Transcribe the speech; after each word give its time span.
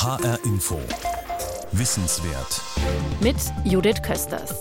HR 0.00 0.38
Info. 0.44 0.78
Wissenswert. 1.72 2.62
Mit 3.20 3.34
Judith 3.64 4.00
Kösters. 4.00 4.60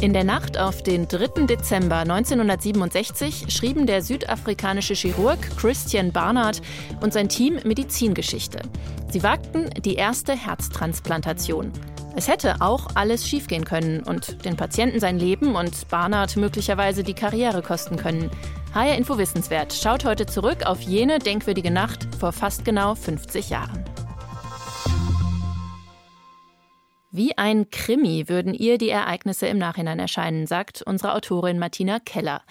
In 0.00 0.14
der 0.14 0.24
Nacht 0.24 0.56
auf 0.56 0.82
den 0.82 1.06
3. 1.06 1.44
Dezember 1.44 1.98
1967 1.98 3.50
schrieben 3.50 3.84
der 3.86 4.00
südafrikanische 4.00 4.94
Chirurg 4.94 5.38
Christian 5.58 6.10
Barnard 6.10 6.62
und 7.02 7.12
sein 7.12 7.28
Team 7.28 7.58
Medizingeschichte. 7.64 8.62
Sie 9.10 9.22
wagten 9.22 9.68
die 9.84 9.96
erste 9.96 10.34
Herztransplantation. 10.34 11.70
Es 12.16 12.26
hätte 12.26 12.56
auch 12.60 12.86
alles 12.94 13.28
schiefgehen 13.28 13.66
können 13.66 14.02
und 14.04 14.42
den 14.46 14.56
Patienten 14.56 15.00
sein 15.00 15.18
Leben 15.18 15.54
und 15.54 15.86
Barnard 15.88 16.38
möglicherweise 16.38 17.02
die 17.02 17.14
Karriere 17.14 17.60
kosten 17.60 17.98
können. 17.98 18.30
HR 18.72 18.96
Info 18.96 19.18
Wissenswert 19.18 19.74
schaut 19.74 20.06
heute 20.06 20.24
zurück 20.24 20.64
auf 20.64 20.80
jene 20.80 21.18
denkwürdige 21.18 21.70
Nacht 21.70 22.08
vor 22.18 22.32
fast 22.32 22.64
genau 22.64 22.94
50 22.94 23.50
Jahren. 23.50 23.87
Wie 27.10 27.38
ein 27.38 27.70
Krimi 27.70 28.28
würden 28.28 28.52
ihr 28.52 28.76
die 28.76 28.90
Ereignisse 28.90 29.46
im 29.46 29.56
Nachhinein 29.56 29.98
erscheinen, 29.98 30.46
sagt 30.46 30.82
unsere 30.82 31.14
Autorin 31.14 31.58
Martina 31.58 32.00
Keller. 32.00 32.42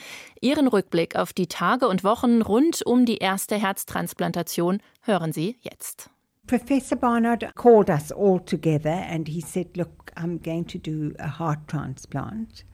Ihren 0.41 0.67
Rückblick 0.67 1.15
auf 1.15 1.31
die 1.31 1.45
Tage 1.45 1.87
und 1.87 2.03
Wochen 2.03 2.41
rund 2.41 2.81
um 2.83 3.05
die 3.05 3.17
erste 3.17 3.55
Herztransplantation 3.55 4.81
hören 5.03 5.31
Sie 5.31 5.57
jetzt. 5.61 6.09
Professor 6.47 6.97
Barnard 6.97 7.53
called 7.55 7.89
us 7.89 8.11
all 8.11 8.39
together 8.39 9.05
and 9.07 9.27
he 9.27 9.41
said, 9.41 9.77
Look, 9.77 10.11
I'm 10.15 10.41
going 10.41 10.65
to 10.67 10.79
do 10.79 11.13
a 11.19 11.27
heart 11.27 11.67
transplant, 11.67 12.65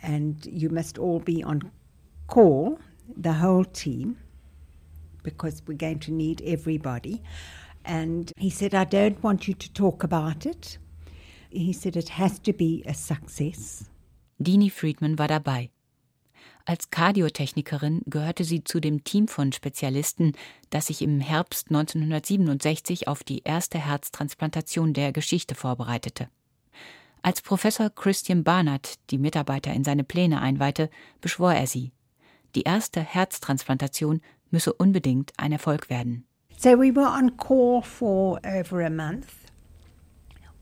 and 0.00 0.46
you 0.46 0.70
must 0.70 0.98
all 0.98 1.20
be 1.20 1.44
on 1.44 1.70
call, 2.28 2.78
the 3.14 3.42
whole 3.42 3.66
team, 3.66 4.16
because 5.22 5.62
we're 5.66 5.76
going 5.76 5.98
to 6.00 6.12
need 6.12 6.40
everybody. 6.46 7.20
And 7.84 8.32
he 8.38 8.48
said, 8.48 8.74
I 8.74 8.84
don't 8.84 9.22
want 9.22 9.46
you 9.46 9.54
to 9.54 9.72
talk 9.74 10.02
about 10.02 10.46
it. 10.46 10.78
He 11.50 11.72
said 11.72 11.96
it 11.96 12.18
has 12.18 12.40
to 12.42 12.52
be 12.52 12.82
a 12.86 12.94
success. 12.94 13.84
Dini 14.38 14.70
Friedman 14.70 15.18
war 15.18 15.28
dabei. 15.28 15.70
Als 16.64 16.90
Kardiotechnikerin 16.90 18.02
gehörte 18.06 18.44
sie 18.44 18.62
zu 18.62 18.80
dem 18.80 19.02
Team 19.02 19.26
von 19.26 19.52
Spezialisten, 19.52 20.32
das 20.70 20.86
sich 20.86 21.02
im 21.02 21.20
Herbst 21.20 21.68
1967 21.70 23.08
auf 23.08 23.24
die 23.24 23.42
erste 23.42 23.78
Herztransplantation 23.78 24.92
der 24.92 25.12
Geschichte 25.12 25.54
vorbereitete. 25.54 26.28
Als 27.22 27.42
Professor 27.42 27.90
Christian 27.90 28.44
Barnard 28.44 28.94
die 29.10 29.18
Mitarbeiter 29.18 29.72
in 29.72 29.84
seine 29.84 30.04
Pläne 30.04 30.40
einweihte, 30.40 30.90
beschwor 31.20 31.52
er 31.52 31.66
sie. 31.66 31.92
Die 32.54 32.62
erste 32.62 33.00
Herztransplantation 33.00 34.20
müsse 34.50 34.72
unbedingt 34.72 35.32
ein 35.36 35.52
Erfolg 35.52 35.90
werden. 35.90 36.24
So 36.56 36.70
we 36.78 36.94
were 36.94 37.08
on 37.08 37.36
call 37.36 37.82
for 37.82 38.38
over 38.44 38.84
a 38.84 38.90
month, 38.90 39.26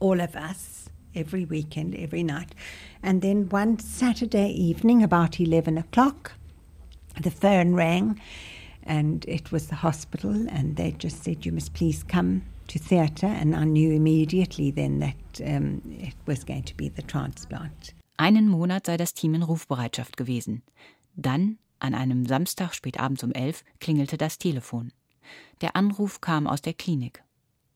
all 0.01 0.21
of 0.21 0.37
us. 0.37 0.79
every 1.15 1.45
weekend, 1.45 1.97
every 1.97 2.23
night. 2.23 2.55
And 3.03 3.23
then 3.23 3.49
one 3.49 3.79
Saturday 3.79 4.51
evening, 4.51 5.03
about 5.03 5.41
11 5.41 5.77
o'clock, 5.79 6.33
the 7.21 7.31
phone 7.31 7.75
rang 7.75 8.21
and 8.89 9.25
it 9.29 9.53
was 9.53 9.67
the 9.67 9.77
hospital, 9.77 10.49
and 10.49 10.77
they 10.77 10.93
just 10.93 11.23
said, 11.23 11.45
You 11.45 11.53
must 11.53 11.75
please 11.75 12.03
come 12.03 12.43
to 12.69 12.79
theatre. 12.79 13.27
And 13.27 13.55
I 13.55 13.65
knew 13.65 13.93
immediately 13.93 14.71
then 14.71 15.01
that 15.01 15.41
um, 15.45 15.83
it 16.01 16.15
was 16.27 16.43
going 16.43 16.65
to 16.65 16.75
be 16.75 16.89
the 16.89 17.03
transplant. 17.03 17.93
Einen 18.17 18.49
Monat 18.49 18.87
sei 18.87 18.97
das 18.97 19.13
Team 19.13 19.35
in 19.35 19.43
Rufbereitschaft 19.43 20.17
gewesen. 20.17 20.63
Dann, 21.17 21.59
an 21.81 21.95
einem 21.95 22.27
Samstag 22.27 22.75
spätabends 22.75 23.23
um 23.23 23.33
elf, 23.33 23.63
klingelte 23.79 24.17
das 24.17 24.39
Telefon. 24.39 24.93
Der 25.61 25.77
Anruf 25.77 26.21
kam 26.21 26.47
aus 26.47 26.63
der 26.63 26.73
Klinik. 26.73 27.23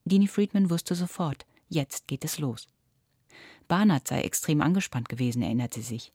Dini 0.05 0.27
Friedman 0.27 0.71
wusste 0.71 0.95
sofort, 0.95 1.45
jetzt 1.73 2.07
geht 2.07 2.25
es 2.25 2.39
los. 2.39 2.69
Barnard 3.69 4.07
sei 4.07 4.21
extrem 4.23 4.61
angespannt 4.61 5.09
gewesen, 5.09 5.43
erinnert 5.43 5.75
sie 5.75 5.83
sich. 5.83 6.13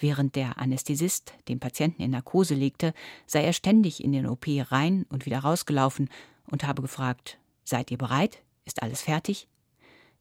Während 0.00 0.36
der 0.36 0.58
Anästhesist 0.58 1.34
den 1.48 1.60
Patienten 1.60 2.02
in 2.02 2.12
Narkose 2.12 2.54
legte, 2.54 2.94
sei 3.26 3.44
er 3.44 3.52
ständig 3.52 4.02
in 4.02 4.12
den 4.12 4.26
OP 4.26 4.46
rein 4.48 5.04
und 5.10 5.26
wieder 5.26 5.40
rausgelaufen 5.40 6.08
und 6.50 6.64
habe 6.64 6.82
gefragt: 6.82 7.38
Seid 7.64 7.90
ihr 7.90 7.98
bereit? 7.98 8.42
Ist 8.64 8.82
alles 8.82 9.02
fertig? 9.02 9.48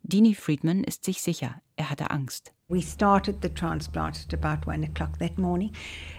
Dini 0.04 0.36
Friedman 0.36 0.84
ist 0.84 1.04
sich 1.04 1.22
sicher, 1.22 1.62
er 1.78 1.90
hatte 1.90 2.12
Angst. 2.12 2.54
We 2.68 2.82
started 2.82 3.38
the 3.42 3.50
transplant 3.50 4.28
at 4.28 4.34
about 4.34 4.70
one 4.70 4.86
o'clock 4.86 5.18
that 5.20 5.38
morning. 5.38 5.72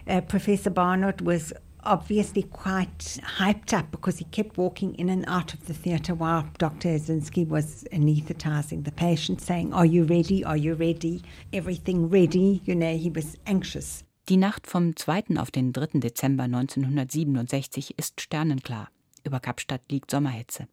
Uh, 0.09 0.21
Professor 0.21 0.71
Barnard 0.71 1.25
was 1.25 1.55
obviously 1.87 2.43
quite 2.43 3.19
hyped 3.39 3.73
up 3.73 3.91
because 3.91 4.19
he 4.19 4.25
kept 4.27 4.59
walking 4.59 4.95
in 4.97 5.09
and 5.09 5.25
out 5.29 5.55
of 5.55 5.67
the 5.67 5.73
theatre 5.75 6.15
while 6.15 6.45
Dr. 6.59 6.89
Azinski 6.89 7.47
was 7.47 7.85
anaesthetizing 7.93 8.85
the 8.85 8.93
patient, 8.93 9.41
saying, 9.41 9.73
Are 9.73 9.87
you 9.87 10.05
ready? 10.05 10.45
Are 10.45 10.57
you 10.57 10.75
ready? 10.75 11.23
Everything 11.53 12.11
ready. 12.11 12.61
You 12.65 12.75
know, 12.75 12.97
he 12.97 13.11
was 13.11 13.37
anxious. 13.47 14.03
Die 14.29 14.37
Nacht 14.37 14.67
vom 14.67 14.97
2. 14.97 15.37
auf 15.39 15.53
den 15.53 15.73
3. 15.73 16.01
Dezember 16.01 16.45
1967 16.45 17.97
ist 17.97 18.21
sternenklar. 18.21 18.89
Über 19.23 19.39
Kapstadt 19.39 19.83
liegt 19.91 20.11
Sommerhitze. 20.11 20.67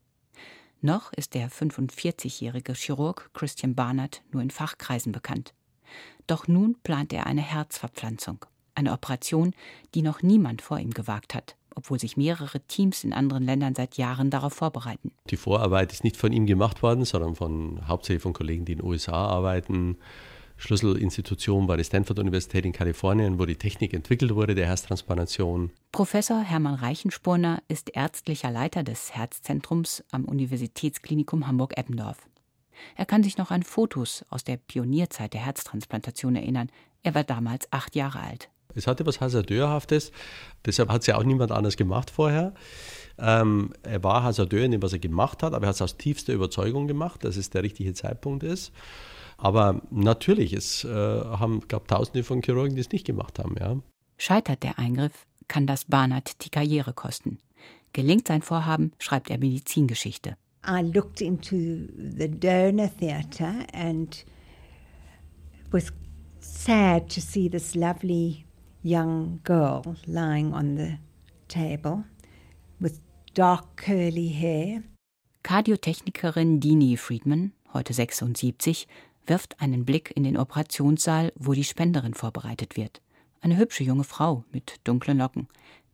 Noch 0.81 1.13
ist 1.13 1.35
der 1.35 1.49
45-jährige 1.49 2.73
Chirurg 2.73 3.29
Christian 3.33 3.75
Barnard 3.75 4.23
nur 4.31 4.41
in 4.41 4.49
Fachkreisen 4.49 5.11
bekannt. 5.11 5.53
Doch 6.27 6.47
nun 6.47 6.75
plant 6.83 7.13
er 7.13 7.27
eine 7.27 7.41
Herzverpflanzung. 7.41 8.45
Eine 8.75 8.91
Operation, 8.91 9.53
die 9.93 10.01
noch 10.01 10.21
niemand 10.21 10.61
vor 10.61 10.79
ihm 10.79 10.91
gewagt 10.91 11.35
hat, 11.35 11.55
obwohl 11.75 11.99
sich 11.99 12.17
mehrere 12.17 12.59
Teams 12.61 13.03
in 13.03 13.13
anderen 13.13 13.43
Ländern 13.43 13.75
seit 13.75 13.97
Jahren 13.97 14.29
darauf 14.29 14.53
vorbereiten. 14.53 15.11
Die 15.29 15.37
Vorarbeit 15.37 15.91
ist 15.91 16.03
nicht 16.03 16.17
von 16.17 16.31
ihm 16.31 16.45
gemacht 16.45 16.81
worden, 16.81 17.05
sondern 17.05 17.35
von, 17.35 17.87
hauptsächlich 17.87 18.23
von 18.23 18.33
Kollegen, 18.33 18.65
die 18.65 18.73
in 18.73 18.79
den 18.79 18.87
USA 18.87 19.13
arbeiten. 19.27 19.97
Schlüsselinstitution 20.57 21.67
war 21.67 21.77
die 21.77 21.83
Stanford-Universität 21.83 22.65
in 22.65 22.71
Kalifornien, 22.71 23.39
wo 23.39 23.45
die 23.45 23.57
Technik 23.57 23.93
entwickelt 23.93 24.33
wurde, 24.33 24.55
der 24.55 24.67
Herztransplantation. 24.67 25.71
Professor 25.91 26.39
Hermann 26.39 26.75
Reichenspurner 26.75 27.61
ist 27.67 27.89
ärztlicher 27.95 28.51
Leiter 28.51 28.83
des 28.83 29.13
Herzzentrums 29.13 30.03
am 30.11 30.25
Universitätsklinikum 30.25 31.47
Hamburg-Eppendorf. 31.47 32.17
Er 32.95 33.05
kann 33.05 33.23
sich 33.23 33.37
noch 33.37 33.51
an 33.51 33.63
Fotos 33.63 34.25
aus 34.29 34.43
der 34.43 34.57
Pionierzeit 34.57 35.33
der 35.33 35.45
Herztransplantation 35.45 36.35
erinnern. 36.35 36.69
Er 37.03 37.13
war 37.13 37.23
damals 37.23 37.71
acht 37.71 37.95
Jahre 37.95 38.19
alt. 38.19 38.49
Es 38.75 38.87
hatte 38.87 39.05
was 39.05 39.21
Hasardeurhaftes, 39.21 40.11
deshalb 40.65 40.89
hat 40.89 41.01
es 41.01 41.07
ja 41.07 41.17
auch 41.17 41.23
niemand 41.23 41.51
anders 41.51 41.77
gemacht 41.77 42.09
vorher. 42.09 42.53
Ähm, 43.17 43.73
er 43.83 44.03
war 44.03 44.23
Hasardeur 44.23 44.65
in 44.65 44.71
dem, 44.71 44.81
was 44.81 44.93
er 44.93 44.99
gemacht 44.99 45.43
hat, 45.43 45.53
aber 45.53 45.65
er 45.65 45.69
hat 45.69 45.75
es 45.75 45.81
aus 45.81 45.97
tiefster 45.97 46.33
Überzeugung 46.33 46.87
gemacht, 46.87 47.23
dass 47.23 47.37
es 47.37 47.49
der 47.49 47.63
richtige 47.63 47.93
Zeitpunkt 47.93 48.43
ist. 48.43 48.71
Aber 49.37 49.81
natürlich, 49.91 50.53
es 50.53 50.83
äh, 50.83 50.89
haben, 50.89 51.61
gab 51.67 51.87
tausende 51.87 52.23
von 52.23 52.41
Chirurgen, 52.41 52.75
die 52.75 52.81
es 52.81 52.91
nicht 52.91 53.05
gemacht 53.05 53.39
haben. 53.39 53.55
Ja. 53.59 53.77
Scheitert 54.17 54.63
der 54.63 54.79
Eingriff, 54.79 55.25
kann 55.47 55.67
das 55.67 55.85
Barnard 55.85 56.43
die 56.45 56.49
Karriere 56.49 56.93
kosten. 56.93 57.39
Gelingt 57.91 58.27
sein 58.27 58.41
Vorhaben, 58.41 58.93
schreibt 58.99 59.29
er 59.29 59.37
Medizingeschichte. 59.37 60.35
I 60.65 60.81
looked 60.81 61.19
into 61.19 61.87
the 62.17 62.29
donor 62.29 62.89
theatre 62.97 63.67
and 63.73 64.25
was 65.71 65.91
sad 66.39 67.09
to 67.09 67.19
see 67.19 67.49
this 67.49 67.75
lovely 67.75 68.45
young 68.83 69.39
girl 69.43 69.95
lying 70.05 70.53
on 70.53 70.75
the 70.75 70.97
table 71.47 72.03
with 72.79 72.99
dark 73.33 73.77
curly 73.77 74.27
hair. 74.27 74.83
Kardiotechnikerin 75.43 76.59
Dini 76.59 76.97
Friedman, 76.97 77.53
heute 77.73 77.93
76, 77.93 78.87
wirft 79.25 79.59
einen 79.59 79.85
Blick 79.85 80.11
in 80.15 80.23
den 80.23 80.37
Operationssaal, 80.37 81.31
wo 81.35 81.53
die 81.53 81.63
Spenderin 81.63 82.13
vorbereitet 82.13 82.77
wird. 82.77 83.01
Eine 83.41 83.57
hübsche 83.57 83.83
junge 83.83 84.03
Frau 84.03 84.43
mit 84.51 84.79
dunklen 84.83 85.17
Locken. 85.17 85.47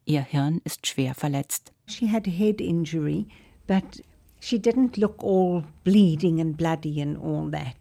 Ihr 0.06 0.22
Hirn 0.22 0.62
ist 0.64 0.88
schwer 0.88 1.14
verletzt. 1.14 1.72
She 1.88 2.12
had 2.12 2.28
a 2.28 2.32
head 2.32 2.60
injury, 2.62 3.28
but 3.68 4.04
she 4.40 4.58
didn't 4.58 5.00
look 5.00 5.24
all 5.24 5.64
bleeding 5.84 6.42
and 6.42 6.58
bloody 6.58 7.02
and 7.02 7.18
all 7.18 7.50
that. 7.52 7.76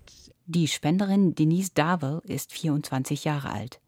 Die 0.47 0.67
Spenderin 0.67 1.35
Denise 1.35 1.73
Darwell 1.75 2.21
ist 2.25 2.53
24 2.53 3.25
Jahre 3.25 3.51
alt. 3.51 3.81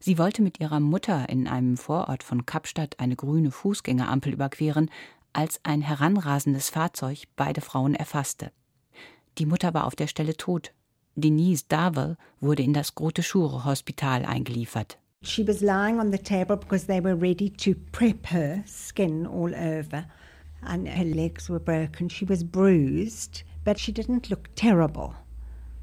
Sie 0.00 0.18
wollte 0.18 0.42
mit 0.42 0.60
ihrer 0.60 0.80
Mutter 0.80 1.28
in 1.28 1.46
einem 1.46 1.76
Vorort 1.76 2.22
von 2.22 2.46
Kapstadt 2.46 2.98
eine 2.98 3.16
grüne 3.16 3.50
Fußgängerampel 3.50 4.32
überqueren, 4.32 4.90
als 5.32 5.60
ein 5.62 5.80
heranrasendes 5.80 6.70
Fahrzeug 6.70 7.24
beide 7.36 7.60
Frauen 7.60 7.94
erfasste. 7.94 8.52
Die 9.38 9.46
Mutter 9.46 9.72
war 9.74 9.86
auf 9.86 9.96
der 9.96 10.06
Stelle 10.06 10.36
tot. 10.36 10.72
Denise 11.14 11.66
Darwell 11.68 12.16
wurde 12.40 12.62
in 12.62 12.72
das 12.72 12.94
Grote 12.94 13.22
Schure 13.22 13.64
Hospital 13.64 14.24
eingeliefert. 14.24 14.98
She 15.22 15.46
was 15.46 15.60
lying 15.60 16.00
on 16.00 16.10
the 16.10 16.18
table 16.18 16.56
because 16.56 16.86
they 16.86 17.02
were 17.02 17.14
ready 17.14 17.48
to 17.50 17.74
prep 17.92 18.32
her, 18.32 18.62
skin 18.66 19.26
all 19.26 19.54
over, 19.54 20.04
and 20.62 20.88
her 20.88 21.04
legs 21.04 21.48
were 21.48 21.60
broken. 21.60 22.10
She 22.10 22.28
was 22.28 22.42
bruised, 22.44 23.44
but 23.64 23.78
she 23.78 23.92
didn't 23.92 24.30
look 24.30 24.48
terrible. 24.56 25.14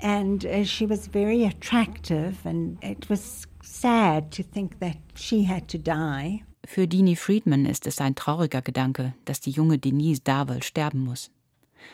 And 0.02 0.46
uh, 0.46 0.64
she 0.64 0.90
was 0.90 1.08
very 1.08 1.46
attractive, 1.46 2.36
and 2.46 2.82
it 2.84 3.10
was 3.10 3.46
sad 3.62 4.32
to 4.32 4.44
think 4.44 4.80
that 4.80 4.98
she 5.16 5.46
had 5.46 5.68
to 5.70 5.78
die. 5.78 6.44
Für 6.66 6.88
Dini 6.88 7.16
Friedman 7.16 7.66
ist 7.66 7.88
es 7.88 8.00
ein 8.00 8.16
trauriger 8.16 8.62
Gedanke, 8.62 9.14
dass 9.26 9.42
die 9.42 9.52
junge 9.52 9.78
Denise 9.78 10.22
Darwell 10.22 10.62
sterben 10.64 11.04
muss. 11.04 11.32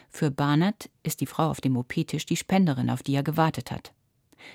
Für 0.10 0.31
Barnard 0.31 0.90
ist 1.04 1.22
die 1.22 1.25
Frau 1.25 1.50
auf 1.50 1.62
dem 1.62 1.78
OP-Tisch 1.78 2.25
die 2.25 2.36
Spenderin, 2.36 2.90
auf 2.90 3.04
die 3.04 3.16
er 3.16 3.24
gewartet 3.24 3.72
hat. 3.72 3.94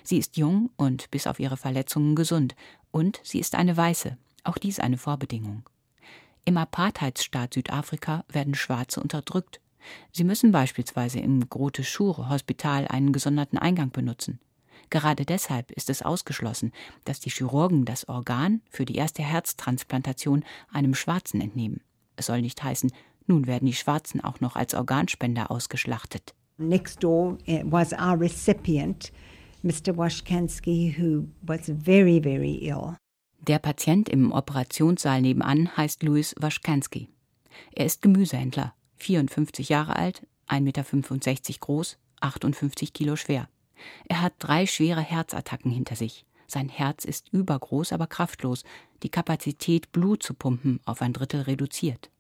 Sie 0.03 0.19
ist 0.19 0.37
jung 0.37 0.71
und 0.77 1.11
bis 1.11 1.27
auf 1.27 1.41
ihre 1.41 1.57
Verletzungen 1.57 2.15
gesund. 2.15 2.55
Und 2.91 3.21
sie 3.23 3.39
ist 3.39 3.55
eine 3.55 3.77
Weiße. 3.77 4.17
Auch 4.45 4.59
dies 4.59 4.81
eine 4.81 4.99
Vorbedingung. 4.99 5.63
Im 6.45 6.57
Apartheidsstaat 6.57 7.55
Südafrika 7.55 8.25
werden 8.29 8.55
Schwarze 8.55 9.01
unterdrückt. 9.01 9.61
Sie 10.13 10.25
müssen 10.25 10.53
beispielsweise 10.53 11.21
im 11.21 11.49
Grote 11.49 11.85
Schure 11.85 12.29
Hospital 12.29 12.87
einen 12.89 13.13
gesonderten 13.13 13.59
Eingang 13.59 13.91
benutzen. 13.91 14.41
Gerade 14.91 15.25
deshalb 15.25 15.71
ist 15.71 15.89
es 15.89 16.03
ausgeschlossen, 16.03 16.73
dass 17.05 17.21
die 17.21 17.31
Chirurgen 17.31 17.85
das 17.85 18.09
Organ 18.09 18.61
für 18.71 18.85
die 18.85 18.97
erste 18.97 19.23
Herztransplantation 19.23 20.45
einem 20.73 20.95
Schwarzen 20.95 21.41
entnehmen. 21.41 21.81
Es 22.17 22.27
soll 22.27 22.43
nicht 22.43 22.63
heißen, 22.63 22.91
nun 23.27 23.47
werden 23.47 23.67
die 23.67 23.75
Schwarzen 23.75 24.23
auch 24.23 24.41
noch 24.41 24.57
als 24.57 24.75
Organspender 24.75 25.51
ausgeschlachtet. 25.51 26.35
Next 26.59 27.03
door 27.03 27.39
was 27.65 27.93
our 27.93 28.21
recipient, 28.21 29.13
Mr. 29.63 29.97
Washkansky, 29.97 30.95
who 30.99 31.29
was 31.43 31.71
very, 31.85 32.21
very 32.21 32.57
ill. 32.57 32.97
Der 33.47 33.59
Patient 33.59 34.09
im 34.09 34.33
Operationssaal 34.33 35.23
nebenan 35.23 35.75
heißt 35.77 36.03
Louis 36.03 36.35
Washkansky. 36.39 37.09
Er 37.75 37.87
ist 37.87 38.03
Gemüsehändler, 38.03 38.75
54 39.03 39.69
Jahre 39.69 39.97
alt, 39.97 40.27
1,65 40.49 40.61
Meter 40.61 41.59
groß, 41.61 41.99
58 42.21 42.93
Kilo 42.93 43.17
schwer. 43.17 43.49
Er 44.09 44.21
hat 44.23 44.35
drei 44.39 44.67
schwere 44.67 45.01
Herzattacken 45.01 45.71
hinter 45.71 45.97
sich. 45.97 46.27
Sein 46.47 46.69
Herz 46.69 47.05
ist 47.05 47.33
übergroß, 47.33 47.93
aber 47.93 48.07
kraftlos, 48.07 48.65
die 49.03 49.09
Kapazität, 49.09 49.93
Blut 49.93 50.23
zu 50.23 50.35
pumpen, 50.35 50.81
auf 50.85 51.01
ein 51.01 51.13
Drittel 51.13 51.43
reduziert. 51.43 52.11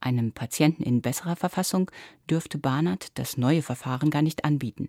Einem 0.00 0.32
Patienten 0.32 0.82
in 0.82 1.02
besserer 1.02 1.36
Verfassung 1.36 1.90
dürfte 2.28 2.58
Barnard 2.58 3.18
das 3.18 3.36
neue 3.36 3.62
Verfahren 3.62 4.10
gar 4.10 4.22
nicht 4.22 4.44
anbieten. 4.44 4.88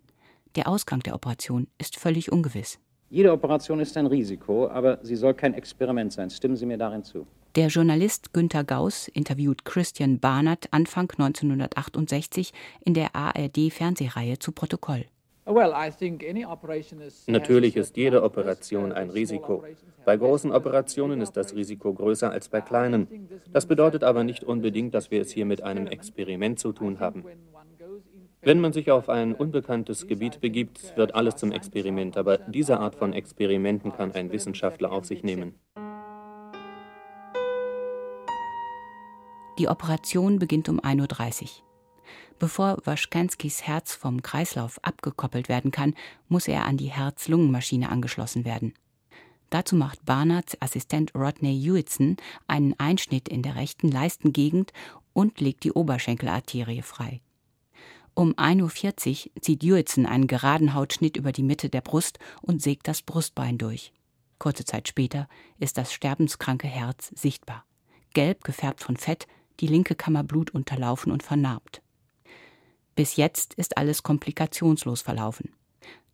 Der 0.55 0.67
Ausgang 0.67 1.01
der 1.01 1.15
Operation 1.15 1.67
ist 1.77 1.97
völlig 1.97 2.31
ungewiss. 2.31 2.79
Jede 3.09 3.31
Operation 3.31 3.79
ist 3.79 3.95
ein 3.97 4.07
Risiko, 4.07 4.67
aber 4.67 4.99
sie 5.03 5.15
soll 5.15 5.33
kein 5.33 5.53
Experiment 5.53 6.11
sein. 6.11 6.29
Stimmen 6.29 6.55
Sie 6.55 6.65
mir 6.65 6.77
darin 6.77 7.03
zu? 7.03 7.27
Der 7.55 7.67
Journalist 7.67 8.33
Günter 8.33 8.65
Gauss 8.65 9.07
interviewt 9.07 9.63
Christian 9.63 10.19
Barnard 10.19 10.67
Anfang 10.71 11.09
1968 11.09 12.51
in 12.83 12.93
der 12.93 13.15
ARD-Fernsehreihe 13.15 14.39
zu 14.39 14.51
Protokoll. 14.51 15.05
Natürlich 17.27 17.77
ist 17.77 17.95
jede 17.95 18.23
Operation 18.23 18.91
ein 18.91 19.09
Risiko. 19.09 19.63
Bei 20.03 20.17
großen 20.17 20.51
Operationen 20.51 21.21
ist 21.21 21.37
das 21.37 21.55
Risiko 21.55 21.93
größer 21.93 22.29
als 22.29 22.49
bei 22.49 22.59
kleinen. 22.59 23.29
Das 23.53 23.67
bedeutet 23.67 24.03
aber 24.03 24.25
nicht 24.25 24.43
unbedingt, 24.43 24.93
dass 24.93 25.09
wir 25.09 25.21
es 25.21 25.31
hier 25.31 25.45
mit 25.45 25.61
einem 25.61 25.87
Experiment 25.87 26.59
zu 26.59 26.73
tun 26.73 26.99
haben. 26.99 27.23
Wenn 28.41 28.59
man 28.59 28.73
sich 28.73 28.91
auf 28.91 29.07
ein 29.07 29.33
unbekanntes 29.33 30.07
Gebiet 30.07 30.41
begibt, 30.41 30.97
wird 30.97 31.15
alles 31.15 31.37
zum 31.37 31.53
Experiment, 31.53 32.17
aber 32.17 32.37
diese 32.37 32.81
Art 32.81 32.95
von 32.95 33.13
Experimenten 33.13 33.93
kann 33.93 34.11
ein 34.11 34.33
Wissenschaftler 34.33 34.91
auf 34.91 35.05
sich 35.05 35.23
nehmen. 35.23 35.55
Die 39.57 39.69
Operation 39.69 40.37
beginnt 40.37 40.67
um 40.67 40.81
1.30 40.81 41.43
Uhr. 41.43 41.49
Bevor 42.39 42.77
Waschkanskis 42.83 43.63
Herz 43.63 43.95
vom 43.95 44.21
Kreislauf 44.21 44.83
abgekoppelt 44.83 45.47
werden 45.47 45.71
kann, 45.71 45.95
muss 46.27 46.49
er 46.49 46.65
an 46.65 46.75
die 46.75 46.91
Herz-Lungen-Maschine 46.91 47.89
angeschlossen 47.89 48.43
werden. 48.43 48.73
Dazu 49.49 49.77
macht 49.77 50.05
Barnards 50.05 50.61
Assistent 50.61 51.15
Rodney 51.15 51.57
Hewitson 51.57 52.17
einen 52.47 52.77
Einschnitt 52.77 53.29
in 53.29 53.41
der 53.41 53.55
rechten 53.55 53.89
Leistengegend 53.89 54.73
und 55.13 55.39
legt 55.39 55.63
die 55.63 55.71
Oberschenkelarterie 55.71 56.81
frei. 56.81 57.21
Um 58.13 58.33
1.40 58.33 59.27
Uhr 59.27 59.41
zieht 59.41 59.63
Juritzen 59.63 60.05
einen 60.05 60.27
geraden 60.27 60.73
Hautschnitt 60.73 61.15
über 61.15 61.31
die 61.31 61.43
Mitte 61.43 61.69
der 61.69 61.81
Brust 61.81 62.19
und 62.41 62.61
sägt 62.61 62.89
das 62.89 63.01
Brustbein 63.01 63.57
durch. 63.57 63.93
Kurze 64.39 64.65
Zeit 64.65 64.89
später 64.89 65.29
ist 65.59 65.77
das 65.77 65.93
sterbenskranke 65.93 66.67
Herz 66.67 67.13
sichtbar. 67.15 67.65
Gelb 68.13 68.43
gefärbt 68.43 68.81
von 68.81 68.97
Fett, 68.97 69.27
die 69.59 69.67
linke 69.67 69.95
Kammer 69.95 70.23
blutunterlaufen 70.23 71.11
und 71.11 71.23
vernarbt. 71.23 71.81
Bis 72.95 73.17
jetzt 73.17 73.53
ist 73.55 73.77
alles 73.77 74.03
komplikationslos 74.03 75.01
verlaufen. 75.01 75.49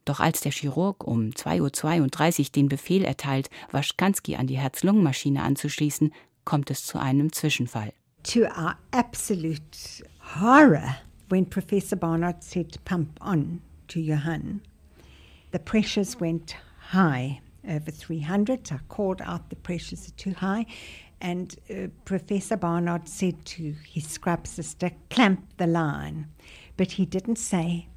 Doch 0.05 0.19
als 0.19 0.41
der 0.41 0.51
Chirurg 0.51 1.03
um 1.05 1.29
2.32 1.29 2.39
Uhr 2.39 2.45
den 2.55 2.69
Befehl 2.69 3.03
erteilt, 3.03 3.49
Waschkanski 3.71 4.35
an 4.35 4.47
die 4.47 4.57
Herz-Lungen-Maschine 4.57 5.43
anzuschließen, 5.43 6.11
kommt 6.43 6.71
es 6.71 6.85
zu 6.85 6.99
einem 6.99 7.31
Zwischenfall. 7.31 7.93
To 8.23 8.41
our 8.41 8.77
absolute 8.91 10.03
horror 10.39 10.97
when 11.29 11.45
Professor 11.49 11.97
Barnard 11.97 12.43
said 12.43 12.83
pump 12.83 13.19
on 13.21 13.61
to 13.87 13.99
Johann, 13.99 14.61
the 15.51 15.59
pressures 15.59 16.19
went 16.19 16.55
high, 16.91 17.41
over 17.67 17.91
300. 17.91 18.71
I 18.71 18.79
called 18.89 19.21
out 19.21 19.49
the 19.49 19.55
pressures 19.55 20.07
are 20.07 20.15
too 20.17 20.33
high. 20.33 20.65
And 21.21 21.55
uh, 21.69 21.87
Professor 22.03 22.57
Barnard 22.57 23.07
said 23.07 23.45
to 23.45 23.75
his 23.93 24.07
scrub 24.07 24.47
sister, 24.47 24.91
clamp 25.09 25.41
the 25.57 25.67
line. 25.67 26.25
But 26.77 26.93
he 26.93 27.05
didn't 27.05 27.37
say 27.37 27.87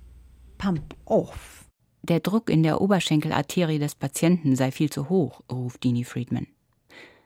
pump 0.58 0.94
off. 1.06 1.64
Der 2.02 2.20
Druck 2.20 2.50
in 2.50 2.62
der 2.62 2.82
Oberschenkelarterie 2.82 3.78
des 3.78 3.94
Patienten 3.94 4.56
sei 4.56 4.70
viel 4.70 4.90
zu 4.90 5.08
hoch, 5.08 5.40
ruft 5.50 5.82
Dini 5.84 6.04
Friedman. 6.04 6.46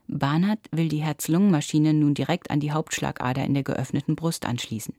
Barnard 0.06 0.61
will 0.71 0.89
die 0.89 1.03
Herz-Lungen-Maschine 1.03 1.93
nun 1.93 2.15
direkt 2.15 2.50
an 2.50 2.61
die 2.61 2.71
Hauptschlagader 2.71 3.45
in 3.45 3.55
der 3.55 3.65
geöffneten 3.65 4.15
Brust 4.15 4.47
anschließen. 4.47 4.95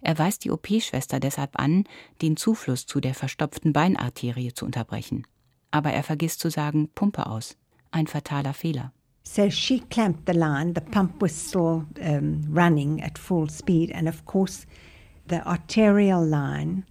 Er 0.00 0.18
weist 0.18 0.44
die 0.44 0.50
OP-Schwester 0.50 1.20
deshalb 1.20 1.58
an, 1.58 1.84
den 2.22 2.36
Zufluss 2.36 2.86
zu 2.86 3.00
der 3.00 3.14
verstopften 3.14 3.72
Beinarterie 3.72 4.52
zu 4.52 4.64
unterbrechen. 4.64 5.26
Aber 5.70 5.90
er 5.90 6.02
vergisst 6.02 6.40
zu 6.40 6.50
sagen 6.50 6.88
Pumpe 6.94 7.26
aus. 7.26 7.56
Ein 7.90 8.06
fataler 8.06 8.54
Fehler. 8.54 8.92
So 9.24 9.48
she 9.50 9.80
clamped 9.80 10.26
the 10.26 10.34
line. 10.34 10.72
The 10.72 10.80
pump 10.80 11.20
was 11.20 11.34
still 11.34 11.86
um, 12.02 12.42
running 12.48 13.02
at 13.02 13.18
full 13.18 13.48
speed, 13.48 13.90
and 13.92 14.08
of 14.08 14.24
course, 14.24 14.66
the 15.26 15.46
arterial 15.46 16.24
line 16.24 16.84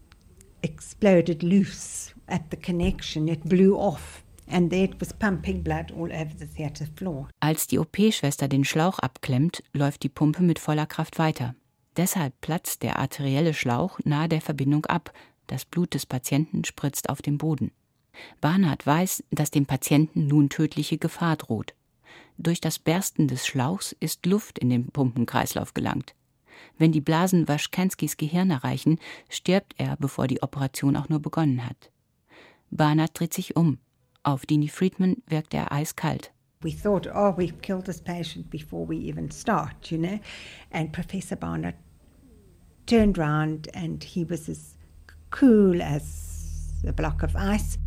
exploded 0.61 1.43
loose 1.43 2.13
at 2.27 2.49
the 2.51 2.57
connection. 2.57 3.27
It 3.27 3.43
blew 3.43 3.75
off. 3.75 4.23
And 4.49 4.69
there 4.71 4.85
it 4.85 4.99
was 5.01 5.11
pumping 5.11 5.61
blood 5.61 5.91
all 5.91 6.09
over 6.13 6.33
the 6.37 6.45
theater 6.45 6.87
floor. 6.95 7.27
Als 7.41 7.67
die 7.67 7.79
OP-Schwester 7.79 8.47
den 8.47 8.63
Schlauch 8.63 8.99
abklemmt, 8.99 9.61
läuft 9.73 10.03
die 10.03 10.09
Pumpe 10.09 10.41
mit 10.41 10.57
voller 10.57 10.85
Kraft 10.85 11.19
weiter. 11.19 11.53
Deshalb 11.97 12.39
platzt 12.39 12.83
der 12.83 12.97
arterielle 12.97 13.53
Schlauch 13.53 13.99
nahe 14.05 14.29
der 14.29 14.39
Verbindung 14.39 14.85
ab. 14.85 15.11
Das 15.47 15.65
Blut 15.65 15.93
des 15.93 16.05
Patienten 16.05 16.63
spritzt 16.63 17.09
auf 17.09 17.21
den 17.21 17.37
Boden. 17.37 17.71
Barnard 18.39 18.85
weiß, 18.85 19.23
dass 19.31 19.51
dem 19.51 19.65
Patienten 19.65 20.27
nun 20.27 20.49
tödliche 20.49 20.97
Gefahr 20.97 21.35
droht. 21.35 21.73
Durch 22.37 22.61
das 22.61 22.77
Bersten 22.77 23.27
des 23.27 23.47
Schlauchs 23.47 23.95
ist 23.99 24.25
Luft 24.25 24.59
in 24.59 24.69
den 24.69 24.87
Pumpenkreislauf 24.87 25.73
gelangt. 25.73 26.13
Wenn 26.77 26.91
die 26.91 27.01
Blasen 27.01 27.47
Waschkanskis 27.47 28.17
Gehirn 28.17 28.51
erreichen, 28.51 28.99
stirbt 29.29 29.75
er, 29.77 29.95
bevor 29.97 30.27
die 30.27 30.41
Operation 30.41 30.95
auch 30.95 31.09
nur 31.09 31.19
begonnen 31.19 31.65
hat. 31.65 31.91
Barnard 32.69 33.19
dreht 33.19 33.33
sich 33.33 33.55
um. 33.55 33.79
Auf 34.23 34.45
Dini 34.45 34.67
Friedman 34.67 35.17
wirkt 35.27 35.53
er 35.53 35.71
eiskalt. 35.71 36.31
We 36.61 36.71
thought, 36.71 37.07
oh, 37.07 37.37
we've 37.37 37.61
killed 37.61 37.85
this 37.85 38.01
patient 38.01 38.49
before 38.49 38.87
we 38.87 38.97
even 38.97 39.31
start, 39.31 39.91
you 39.91 39.97
know. 39.97 40.19
And 40.71 40.91
Professor 40.91 41.35
Barnard 41.35 41.75
turned 42.87 43.17
round 43.17 43.67
and 43.75 44.03
he 44.03 44.25
was 44.27 44.49
as 44.49 44.75
cool 45.29 45.81
as 45.81 46.73
a 46.87 46.91
block 46.91 47.23
of 47.23 47.35
ice. 47.35 47.77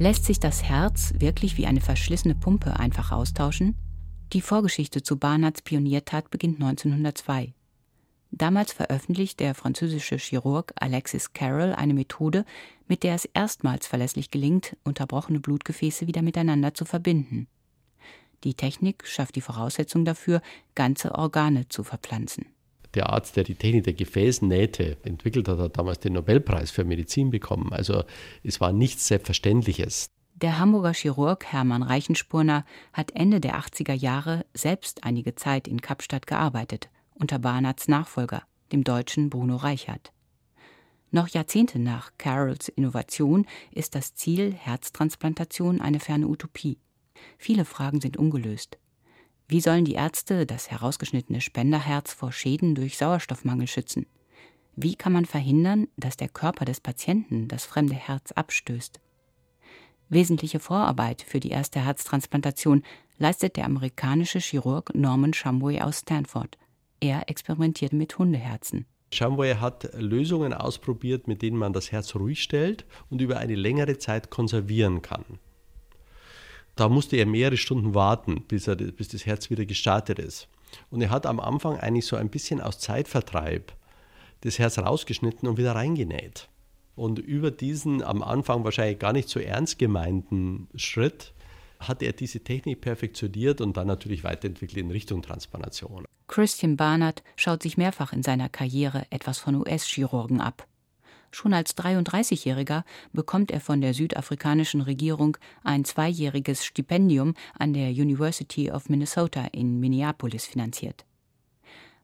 Lässt 0.00 0.26
sich 0.26 0.38
das 0.38 0.62
Herz 0.62 1.12
wirklich 1.18 1.56
wie 1.56 1.66
eine 1.66 1.80
verschlissene 1.80 2.36
Pumpe 2.36 2.78
einfach 2.78 3.10
austauschen? 3.10 3.74
Die 4.32 4.40
Vorgeschichte 4.40 5.02
zu 5.02 5.16
Barnards 5.16 5.60
Pioniertat 5.62 6.30
beginnt 6.30 6.62
1902. 6.62 7.52
Damals 8.30 8.72
veröffentlicht 8.72 9.40
der 9.40 9.56
französische 9.56 10.16
Chirurg 10.16 10.72
Alexis 10.76 11.32
Carroll 11.32 11.72
eine 11.72 11.94
Methode, 11.94 12.44
mit 12.86 13.02
der 13.02 13.16
es 13.16 13.24
erstmals 13.24 13.88
verlässlich 13.88 14.30
gelingt, 14.30 14.76
unterbrochene 14.84 15.40
Blutgefäße 15.40 16.06
wieder 16.06 16.22
miteinander 16.22 16.74
zu 16.74 16.84
verbinden. 16.84 17.48
Die 18.44 18.54
Technik 18.54 19.04
schafft 19.04 19.34
die 19.34 19.40
Voraussetzung 19.40 20.04
dafür, 20.04 20.42
ganze 20.76 21.16
Organe 21.16 21.68
zu 21.68 21.82
verpflanzen. 21.82 22.46
Der 22.98 23.10
Arzt, 23.10 23.36
der 23.36 23.44
die 23.44 23.54
Technik 23.54 23.84
der 23.84 23.92
Gefäßnähte 23.92 24.96
entwickelt 25.04 25.46
hat, 25.46 25.60
hat 25.60 25.78
damals 25.78 26.00
den 26.00 26.14
Nobelpreis 26.14 26.72
für 26.72 26.82
Medizin 26.82 27.30
bekommen. 27.30 27.72
Also 27.72 28.02
es 28.42 28.60
war 28.60 28.72
nichts 28.72 29.06
Selbstverständliches. 29.06 30.10
Der 30.34 30.58
Hamburger 30.58 30.92
Chirurg 30.94 31.44
Hermann 31.44 31.84
Reichenspurner 31.84 32.64
hat 32.92 33.12
Ende 33.12 33.38
der 33.38 33.56
80er 33.60 33.92
Jahre 33.92 34.44
selbst 34.52 35.04
einige 35.04 35.36
Zeit 35.36 35.68
in 35.68 35.80
Kapstadt 35.80 36.26
gearbeitet, 36.26 36.90
unter 37.14 37.38
Barnards 37.38 37.86
Nachfolger, 37.86 38.42
dem 38.72 38.82
Deutschen 38.82 39.30
Bruno 39.30 39.54
Reichert. 39.54 40.12
Noch 41.12 41.28
Jahrzehnte 41.28 41.78
nach 41.78 42.10
Carrolls 42.18 42.68
Innovation 42.68 43.46
ist 43.70 43.94
das 43.94 44.16
Ziel 44.16 44.52
Herztransplantation 44.54 45.80
eine 45.80 46.00
ferne 46.00 46.26
Utopie. 46.26 46.78
Viele 47.38 47.64
Fragen 47.64 48.00
sind 48.00 48.16
ungelöst. 48.16 48.76
Wie 49.50 49.62
sollen 49.62 49.86
die 49.86 49.94
Ärzte 49.94 50.44
das 50.44 50.70
herausgeschnittene 50.70 51.40
Spenderherz 51.40 52.12
vor 52.12 52.32
Schäden 52.32 52.74
durch 52.74 52.98
Sauerstoffmangel 52.98 53.66
schützen? 53.66 54.04
Wie 54.76 54.94
kann 54.94 55.14
man 55.14 55.24
verhindern, 55.24 55.88
dass 55.96 56.18
der 56.18 56.28
Körper 56.28 56.66
des 56.66 56.80
Patienten 56.80 57.48
das 57.48 57.64
fremde 57.64 57.94
Herz 57.94 58.32
abstößt? 58.32 59.00
Wesentliche 60.10 60.60
Vorarbeit 60.60 61.22
für 61.22 61.40
die 61.40 61.48
erste 61.48 61.82
Herztransplantation 61.82 62.82
leistet 63.16 63.56
der 63.56 63.64
amerikanische 63.64 64.38
Chirurg 64.38 64.94
Norman 64.94 65.32
Shumway 65.32 65.80
aus 65.80 66.00
Stanford. 66.00 66.58
Er 67.00 67.30
experimentierte 67.30 67.96
mit 67.96 68.18
Hundeherzen. 68.18 68.84
Shumway 69.14 69.54
hat 69.54 69.88
Lösungen 69.94 70.52
ausprobiert, 70.52 71.26
mit 71.26 71.40
denen 71.40 71.56
man 71.56 71.72
das 71.72 71.90
Herz 71.90 72.14
ruhig 72.14 72.42
stellt 72.42 72.84
und 73.08 73.22
über 73.22 73.38
eine 73.38 73.54
längere 73.54 73.96
Zeit 73.96 74.28
konservieren 74.28 75.00
kann. 75.00 75.24
Da 76.78 76.88
musste 76.88 77.16
er 77.16 77.26
mehrere 77.26 77.56
Stunden 77.56 77.92
warten, 77.92 78.44
bis, 78.46 78.68
er, 78.68 78.76
bis 78.76 79.08
das 79.08 79.26
Herz 79.26 79.50
wieder 79.50 79.64
gestartet 79.64 80.20
ist. 80.20 80.46
Und 80.90 81.02
er 81.02 81.10
hat 81.10 81.26
am 81.26 81.40
Anfang 81.40 81.76
eigentlich 81.76 82.06
so 82.06 82.14
ein 82.14 82.30
bisschen 82.30 82.60
aus 82.60 82.78
Zeitvertreib 82.78 83.72
das 84.42 84.60
Herz 84.60 84.78
rausgeschnitten 84.78 85.48
und 85.48 85.58
wieder 85.58 85.74
reingenäht. 85.74 86.48
Und 86.94 87.18
über 87.18 87.50
diesen 87.50 88.04
am 88.04 88.22
Anfang 88.22 88.62
wahrscheinlich 88.62 89.00
gar 89.00 89.12
nicht 89.12 89.28
so 89.28 89.40
ernst 89.40 89.80
gemeinten 89.80 90.68
Schritt 90.76 91.32
hat 91.80 92.00
er 92.00 92.12
diese 92.12 92.44
Technik 92.44 92.80
perfektioniert 92.80 93.60
und 93.60 93.76
dann 93.76 93.88
natürlich 93.88 94.22
weiterentwickelt 94.22 94.78
in 94.78 94.92
Richtung 94.92 95.20
Transplantation. 95.20 96.04
Christian 96.28 96.76
Barnard 96.76 97.24
schaut 97.34 97.64
sich 97.64 97.76
mehrfach 97.76 98.12
in 98.12 98.22
seiner 98.22 98.48
Karriere 98.48 99.04
etwas 99.10 99.38
von 99.38 99.56
US-Chirurgen 99.56 100.40
ab. 100.40 100.68
Schon 101.38 101.54
als 101.54 101.76
33-Jähriger 101.76 102.82
bekommt 103.12 103.52
er 103.52 103.60
von 103.60 103.80
der 103.80 103.94
südafrikanischen 103.94 104.80
Regierung 104.80 105.36
ein 105.62 105.84
zweijähriges 105.84 106.64
Stipendium 106.64 107.34
an 107.56 107.72
der 107.72 107.90
University 107.90 108.72
of 108.72 108.88
Minnesota 108.88 109.44
in 109.52 109.78
Minneapolis 109.78 110.46
finanziert. 110.46 111.04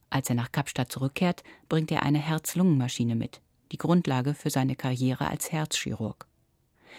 Als 0.08 0.28
er 0.28 0.36
nach 0.36 0.52
Kapstadt 0.52 0.92
zurückkehrt, 0.92 1.42
bringt 1.68 1.90
er 1.90 2.04
eine 2.04 2.20
Herz-Lungen-Maschine 2.20 3.16
mit, 3.16 3.40
die 3.72 3.76
Grundlage 3.76 4.34
für 4.34 4.50
seine 4.50 4.76
Karriere 4.76 5.26
als 5.26 5.50
Herzchirurg. 5.50 6.28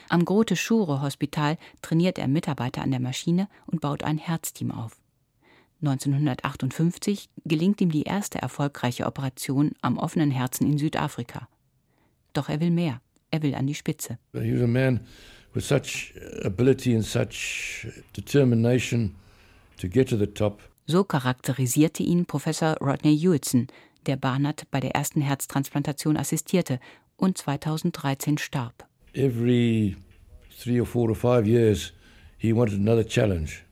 Am 0.09 0.25
Grote 0.25 0.57
Schure 0.57 1.01
Hospital 1.01 1.57
trainiert 1.81 2.19
er 2.19 2.27
Mitarbeiter 2.27 2.81
an 2.81 2.91
der 2.91 2.99
Maschine 2.99 3.47
und 3.65 3.79
baut 3.79 4.03
ein 4.03 4.17
Herzteam 4.17 4.71
auf. 4.71 4.99
1958 5.81 7.29
gelingt 7.45 7.79
ihm 7.79 7.91
die 7.91 8.03
erste 8.03 8.41
erfolgreiche 8.41 9.05
Operation 9.05 9.71
am 9.81 9.97
offenen 9.97 10.31
Herzen 10.31 10.69
in 10.69 10.77
Südafrika. 10.77 11.47
Doch 12.35 12.49
er 12.49 12.59
will 12.59 12.71
mehr. 12.71 13.01
Er 13.31 13.41
will 13.41 13.55
an 13.55 13.67
die 13.67 13.73
Spitze. 13.73 14.17
He 14.33 14.53
was 14.53 14.61
a 14.61 14.67
man 14.67 14.99
with 15.53 15.65
such 15.65 16.13
ability 16.43 16.93
and 16.93 17.03
such 17.03 17.87
determination 18.13 19.15
to 19.77 19.87
get 19.87 20.09
to 20.09 20.17
the 20.17 20.27
top. 20.27 20.61
So 20.87 21.03
charakterisierte 21.03 22.03
ihn 22.03 22.25
Professor 22.25 22.77
Rodney 22.79 23.17
Hewitson, 23.17 23.67
der 24.05 24.17
Barnard 24.17 24.69
bei 24.69 24.79
der 24.79 24.91
ersten 24.91 25.21
Herztransplantation 25.21 26.17
assistierte 26.17 26.79
und 27.17 27.37
2013 27.37 28.37
starb. 28.37 28.85
Every 29.13 29.95
three 30.61 30.79
or 30.79 30.85
four 30.85 31.09
or 31.09 31.15
five 31.15 31.47
years, 31.47 31.93
he 32.37 32.53
wanted 32.53 32.77
another 32.77 33.05
challenge. 33.05 33.63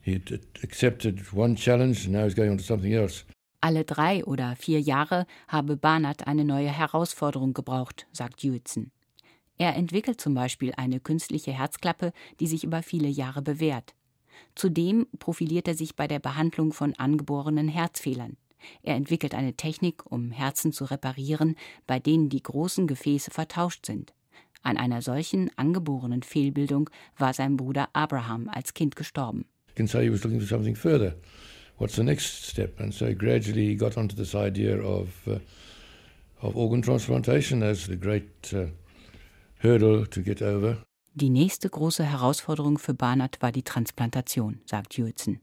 He 0.00 0.20
accepted 0.62 1.32
one 1.34 1.56
challenge 1.56 2.06
and 2.06 2.14
now 2.14 2.24
he's 2.24 2.34
going 2.34 2.50
on 2.50 2.58
to 2.58 2.64
something 2.64 2.94
else. 2.94 3.24
Alle 3.60 3.84
drei 3.84 4.24
oder 4.24 4.54
vier 4.54 4.80
Jahre 4.80 5.26
habe 5.48 5.76
Barnard 5.76 6.26
eine 6.26 6.44
neue 6.44 6.68
Herausforderung 6.68 7.54
gebraucht, 7.54 8.06
sagt 8.12 8.42
Hewitson. 8.42 8.92
Er 9.56 9.74
entwickelt 9.74 10.20
zum 10.20 10.34
Beispiel 10.34 10.72
eine 10.76 11.00
künstliche 11.00 11.52
Herzklappe, 11.52 12.12
die 12.38 12.46
sich 12.46 12.62
über 12.62 12.82
viele 12.84 13.08
Jahre 13.08 13.42
bewährt. 13.42 13.94
Zudem 14.54 15.08
profiliert 15.18 15.66
er 15.66 15.74
sich 15.74 15.96
bei 15.96 16.06
der 16.06 16.20
Behandlung 16.20 16.72
von 16.72 16.94
angeborenen 16.94 17.66
Herzfehlern. 17.66 18.36
Er 18.82 18.94
entwickelt 18.94 19.34
eine 19.34 19.54
Technik, 19.54 20.06
um 20.06 20.30
Herzen 20.30 20.72
zu 20.72 20.84
reparieren, 20.84 21.56
bei 21.88 21.98
denen 21.98 22.28
die 22.28 22.42
großen 22.42 22.86
Gefäße 22.86 23.32
vertauscht 23.32 23.86
sind. 23.86 24.14
An 24.62 24.76
einer 24.76 25.02
solchen 25.02 25.50
angeborenen 25.56 26.22
Fehlbildung 26.22 26.90
war 27.16 27.32
sein 27.32 27.56
Bruder 27.56 27.88
Abraham 27.92 28.48
als 28.48 28.74
Kind 28.74 28.94
gestorben. 28.94 29.46
You 29.68 29.74
can 29.74 29.86
say 29.88 30.04
he 30.04 30.12
was 30.12 30.22
looking 30.22 30.40
for 30.40 30.48
something 30.48 30.76
further. 30.76 31.16
What's 31.78 31.94
the 31.94 32.02
next 32.02 32.48
step? 32.48 32.80
And 32.80 32.92
so 32.92 33.14
gradually 33.14 33.68
he 33.68 33.76
got 33.76 33.96
onto 33.96 34.16
this 34.16 34.34
idea 34.34 34.78
of 34.80 35.08
uh, 35.26 35.38
of 36.42 36.56
organ 36.56 36.82
transplantation 36.82 37.62
as 37.62 37.86
the 37.86 37.96
great 37.96 38.52
uh, 38.52 38.66
hurdle 39.58 40.06
to 40.06 40.22
get 40.22 40.42
over. 40.42 40.78
Die 41.14 41.30
nächste 41.30 41.68
große 41.68 42.04
Herausforderung 42.04 42.78
für 42.78 42.94
Barnard 42.94 43.42
war 43.42 43.50
die 43.50 43.64
Transplantation, 43.64 44.60
sagt 44.66 44.94
Hewitson. 44.94 45.40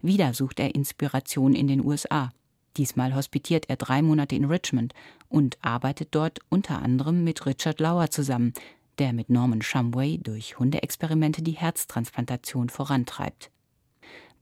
Wieder 0.00 0.32
sucht 0.32 0.60
er 0.60 0.74
Inspiration 0.74 1.54
in 1.54 1.66
den 1.66 1.84
USA. 1.84 2.30
Diesmal 2.76 3.14
hospitiert 3.14 3.68
er 3.68 3.76
drei 3.76 4.00
Monate 4.00 4.36
in 4.36 4.44
Richmond 4.44 4.94
und 5.28 5.58
arbeitet 5.60 6.08
dort 6.12 6.38
unter 6.48 6.80
anderem 6.80 7.24
mit 7.24 7.46
Richard 7.46 7.80
Lauer 7.80 8.10
zusammen, 8.10 8.52
der 8.98 9.12
mit 9.12 9.28
Norman 9.28 9.62
Shumway 9.62 10.18
durch 10.18 10.58
Hundeexperimente 10.58 11.42
die 11.42 11.52
Herztransplantation 11.52 12.68
vorantreibt. 12.68 13.50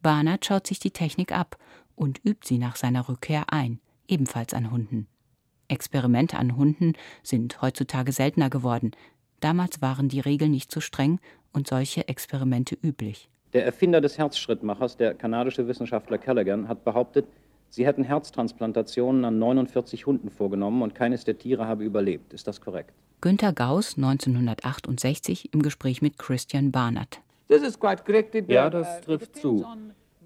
Barnard 0.02 0.45
schaut 0.45 0.66
sich 0.66 0.78
die 0.78 0.90
Technik 0.90 1.33
ab 1.33 1.57
und 1.95 2.21
übt 2.25 2.47
sie 2.47 2.59
nach 2.59 2.76
seiner 2.76 3.09
Rückkehr 3.09 3.52
ein, 3.52 3.80
ebenfalls 4.09 4.54
an 4.54 4.71
Hunden. 4.71 5.07
Experimente 5.69 6.38
an 6.38 6.57
Hunden 6.57 6.95
sind 7.23 7.62
heutzutage 7.62 8.12
seltener 8.12 8.50
geworden. 8.50 8.90
Damals 9.40 9.80
waren 9.80 10.09
die 10.09 10.21
Regeln 10.21 10.50
nicht 10.50 10.73
so 10.73 10.80
streng 10.80 11.21
und 11.52 11.69
solche 11.69 12.09
Experimente 12.09 12.76
üblich. 12.83 13.28
Der 13.52 13.64
Erfinder 13.64 14.00
des 14.00 14.19
Herzschrittmachers, 14.19 14.97
der 14.97 15.14
kanadische 15.14 15.66
Wissenschaftler 15.66 16.19
Callaghan, 16.19 16.69
hat 16.69 16.85
behauptet, 16.85 17.26
sie 17.69 17.87
hätten 17.87 18.04
Herztransplantationen 18.04 19.25
an 19.25 19.38
49 19.38 20.07
Hunden 20.07 20.30
vorgenommen 20.30 20.83
und 20.83 20.95
keines 20.95 21.25
der 21.25 21.38
Tiere 21.38 21.66
habe 21.66 21.85
überlebt. 21.85 22.33
Ist 22.33 22.47
das 22.47 22.61
korrekt? 22.61 22.95
Günter 23.21 23.52
Gauss 23.52 23.97
1968 23.97 25.52
im 25.52 25.62
Gespräch 25.62 26.00
mit 26.00 26.19
Christian 26.19 26.71
Barnard. 26.71 27.21
Ja, 28.54 28.71
das 28.71 29.00
trifft 29.00 29.37
zu. 29.37 29.66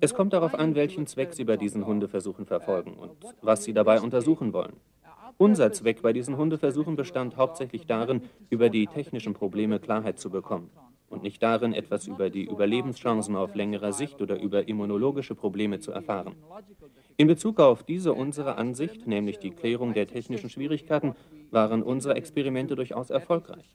Es 0.00 0.12
kommt 0.12 0.32
darauf 0.32 0.54
an, 0.54 0.74
welchen 0.74 1.06
Zweck 1.06 1.32
Sie 1.32 1.44
bei 1.44 1.56
diesen 1.56 1.86
Hundeversuchen 1.86 2.44
verfolgen 2.44 2.94
und 2.94 3.12
was 3.40 3.64
Sie 3.64 3.72
dabei 3.72 4.00
untersuchen 4.00 4.52
wollen. 4.52 4.74
Unser 5.38 5.72
Zweck 5.72 6.02
bei 6.02 6.12
diesen 6.12 6.36
Hundeversuchen 6.36 6.96
bestand 6.96 7.36
hauptsächlich 7.36 7.86
darin, 7.86 8.22
über 8.50 8.68
die 8.68 8.86
technischen 8.86 9.34
Probleme 9.34 9.80
Klarheit 9.80 10.18
zu 10.18 10.30
bekommen 10.30 10.70
und 11.08 11.22
nicht 11.22 11.42
darin, 11.42 11.72
etwas 11.72 12.06
über 12.06 12.28
die 12.28 12.44
Überlebenschancen 12.44 13.36
auf 13.36 13.54
längere 13.54 13.92
Sicht 13.92 14.20
oder 14.20 14.38
über 14.40 14.68
immunologische 14.68 15.34
Probleme 15.34 15.78
zu 15.80 15.92
erfahren. 15.92 16.34
In 17.16 17.28
Bezug 17.28 17.60
auf 17.60 17.84
diese 17.84 18.12
unsere 18.12 18.56
Ansicht, 18.56 19.06
nämlich 19.06 19.38
die 19.38 19.50
Klärung 19.50 19.94
der 19.94 20.06
technischen 20.08 20.50
Schwierigkeiten, 20.50 21.14
waren 21.50 21.82
unsere 21.82 22.14
Experimente 22.14 22.74
durchaus 22.74 23.10
erfolgreich. 23.10 23.72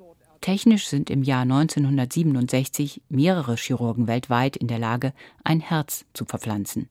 Technisch 0.49 0.87
sind 0.87 1.11
im 1.11 1.21
Jahr 1.21 1.43
1967 1.43 3.03
mehrere 3.07 3.55
Chirurgen 3.55 4.07
weltweit 4.07 4.55
in 4.55 4.67
der 4.67 4.79
Lage, 4.79 5.13
ein 5.43 5.59
Herz 5.59 6.05
zu 6.15 6.25
verpflanzen. 6.25 6.89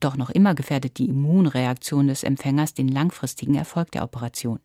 Doch 0.00 0.16
noch 0.16 0.30
immer 0.30 0.54
gefährdet 0.54 0.96
die 0.96 1.04
Immunreaktion 1.04 2.06
des 2.06 2.22
Empfängers 2.22 2.72
den 2.72 2.88
langfristigen 2.88 3.56
Erfolg 3.56 3.90
der 3.90 4.04
Operation. 4.04 4.60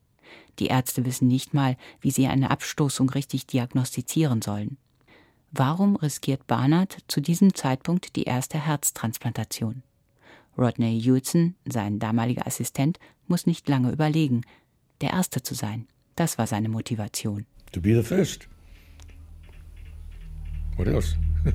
Die 0.60 0.68
Ärzte 0.68 1.04
wissen 1.04 1.28
nicht 1.28 1.54
mal, 1.54 1.76
wie 2.00 2.12
sie 2.12 2.28
eine 2.28 2.50
Abstoßung 2.50 3.10
richtig 3.10 3.46
diagnostizieren 3.46 4.42
sollen. 4.42 4.78
Warum 5.52 5.98
riskiert 5.98 6.48
Barnard 6.48 7.00
zu 7.10 7.20
diesem 7.20 7.54
Zeitpunkt 7.56 8.16
die 8.16 8.24
erste 8.24 8.58
Herztransplantation? 8.58 9.84
Rodney 10.58 10.98
Hewitson, 10.98 11.56
sein 11.66 12.00
damaliger 12.00 12.48
Assistent, 12.48 13.00
muss 13.28 13.48
nicht 13.48 13.68
lange 13.68 13.92
überlegen. 13.92 14.44
Der 15.02 15.10
Erste 15.10 15.44
zu 15.44 15.56
sein, 15.56 15.90
das 16.16 16.38
war 16.38 16.48
seine 16.48 16.70
Motivation. 16.70 17.46
To 17.72 17.80
be 17.80 17.94
the 17.94 18.04
first. 18.04 18.48
What 20.76 20.88
else? 20.88 21.16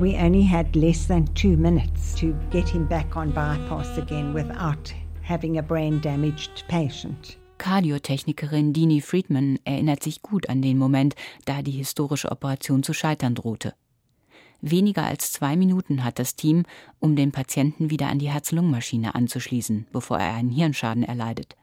We 0.00 0.16
only 0.16 0.42
had 0.42 0.74
less 0.74 1.06
than 1.06 1.26
two 1.34 1.56
minutes 1.56 2.14
to 2.16 2.34
get 2.50 2.68
him 2.68 2.86
back 2.86 3.16
on 3.16 3.30
bypass 3.30 3.96
again 3.96 4.34
without 4.34 4.92
having 5.22 5.58
a 5.58 5.62
brain 5.62 6.00
damaged 6.00 6.64
patient. 6.66 7.38
Kardiotechnikerin 7.58 8.72
Dini 8.72 9.00
Friedman 9.00 9.58
erinnert 9.64 10.02
sich 10.02 10.20
gut 10.20 10.48
an 10.48 10.62
den 10.62 10.78
Moment, 10.78 11.14
da 11.44 11.62
die 11.62 11.70
historische 11.70 12.32
Operation 12.32 12.82
zu 12.82 12.92
scheitern 12.92 13.36
drohte. 13.36 13.74
Weniger 14.60 15.04
als 15.04 15.30
zwei 15.30 15.56
Minuten 15.56 16.02
hat 16.02 16.18
das 16.18 16.34
Team, 16.34 16.64
um 16.98 17.14
den 17.14 17.30
Patienten 17.30 17.90
wieder 17.90 18.08
an 18.08 18.18
die 18.18 18.30
Herz-Lungen-Maschine 18.30 19.14
anzuschließen, 19.14 19.86
bevor 19.92 20.18
er 20.18 20.34
einen 20.34 20.50
Hirnschaden 20.50 21.04
erleidet. 21.04 21.56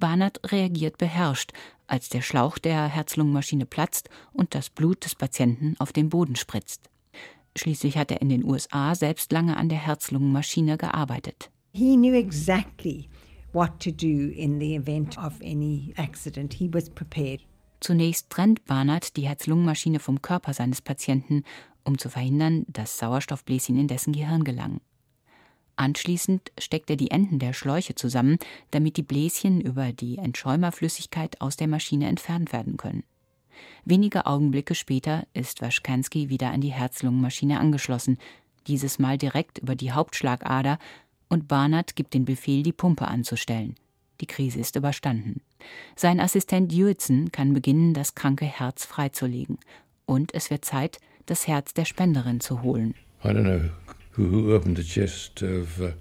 Barnard 0.00 0.40
reagiert 0.50 0.98
beherrscht, 0.98 1.52
als 1.86 2.08
der 2.08 2.22
Schlauch 2.22 2.58
der 2.58 2.88
Herz-Lungen-Maschine 2.88 3.66
platzt 3.66 4.08
und 4.32 4.54
das 4.54 4.70
Blut 4.70 5.04
des 5.04 5.14
Patienten 5.14 5.76
auf 5.78 5.92
den 5.92 6.08
Boden 6.08 6.36
spritzt. 6.36 6.90
Schließlich 7.56 7.96
hat 7.96 8.10
er 8.10 8.22
in 8.22 8.28
den 8.28 8.44
USA 8.44 8.94
selbst 8.94 9.32
lange 9.32 9.56
an 9.56 9.68
der 9.68 9.78
Herz-Lungen-Maschine 9.78 10.78
gearbeitet. 10.78 11.50
He 11.72 11.96
knew 11.96 12.14
exactly 12.14 13.08
what 13.52 13.78
to 13.80 13.90
do 13.90 14.30
in 14.32 14.58
the 14.58 14.74
event 14.74 15.18
of 15.18 15.40
any 15.42 15.92
accident. 15.96 16.54
He 16.54 16.68
was 16.72 16.88
prepared. 16.90 17.40
Zunächst 17.80 18.30
trennt 18.30 18.64
Barnard 18.66 19.16
die 19.16 19.26
Herz-Lungen-Maschine 19.26 20.00
vom 20.00 20.20
Körper 20.22 20.52
seines 20.52 20.82
Patienten, 20.82 21.44
um 21.84 21.98
zu 21.98 22.08
verhindern, 22.10 22.66
dass 22.68 22.98
Sauerstoffbläschen 22.98 23.78
in 23.78 23.88
dessen 23.88 24.12
Gehirn 24.12 24.44
gelangen. 24.44 24.80
Anschließend 25.80 26.52
steckt 26.58 26.90
er 26.90 26.96
die 26.96 27.10
Enden 27.10 27.38
der 27.38 27.54
Schläuche 27.54 27.94
zusammen, 27.94 28.36
damit 28.70 28.98
die 28.98 29.02
Bläschen 29.02 29.62
über 29.62 29.92
die 29.92 30.18
Entschäumerflüssigkeit 30.18 31.40
aus 31.40 31.56
der 31.56 31.68
Maschine 31.68 32.06
entfernt 32.06 32.52
werden 32.52 32.76
können. 32.76 33.02
Wenige 33.86 34.26
Augenblicke 34.26 34.74
später 34.74 35.26
ist 35.32 35.62
Waschkanski 35.62 36.28
wieder 36.28 36.50
an 36.50 36.60
die 36.60 36.72
Herz-Lungen-Maschine 36.72 37.58
angeschlossen, 37.58 38.18
dieses 38.66 38.98
Mal 38.98 39.16
direkt 39.16 39.56
über 39.56 39.74
die 39.74 39.90
Hauptschlagader, 39.90 40.78
und 41.30 41.48
Barnard 41.48 41.96
gibt 41.96 42.12
den 42.12 42.26
Befehl, 42.26 42.62
die 42.62 42.74
Pumpe 42.74 43.08
anzustellen. 43.08 43.74
Die 44.20 44.26
Krise 44.26 44.60
ist 44.60 44.76
überstanden. 44.76 45.40
Sein 45.96 46.20
Assistent 46.20 46.74
Jürzen 46.74 47.32
kann 47.32 47.54
beginnen, 47.54 47.94
das 47.94 48.14
kranke 48.14 48.44
Herz 48.44 48.84
freizulegen. 48.84 49.56
Und 50.04 50.34
es 50.34 50.50
wird 50.50 50.66
Zeit, 50.66 50.98
das 51.24 51.46
Herz 51.46 51.72
der 51.72 51.86
Spenderin 51.86 52.40
zu 52.40 52.60
holen. 52.60 52.94
I 53.24 53.28
don't 53.28 53.44
know 53.44 53.70
who 54.10 54.52
opened 54.52 54.76
the 54.76 54.84
chest 54.84 55.42
of, 55.42 55.80
uh, 55.80 55.92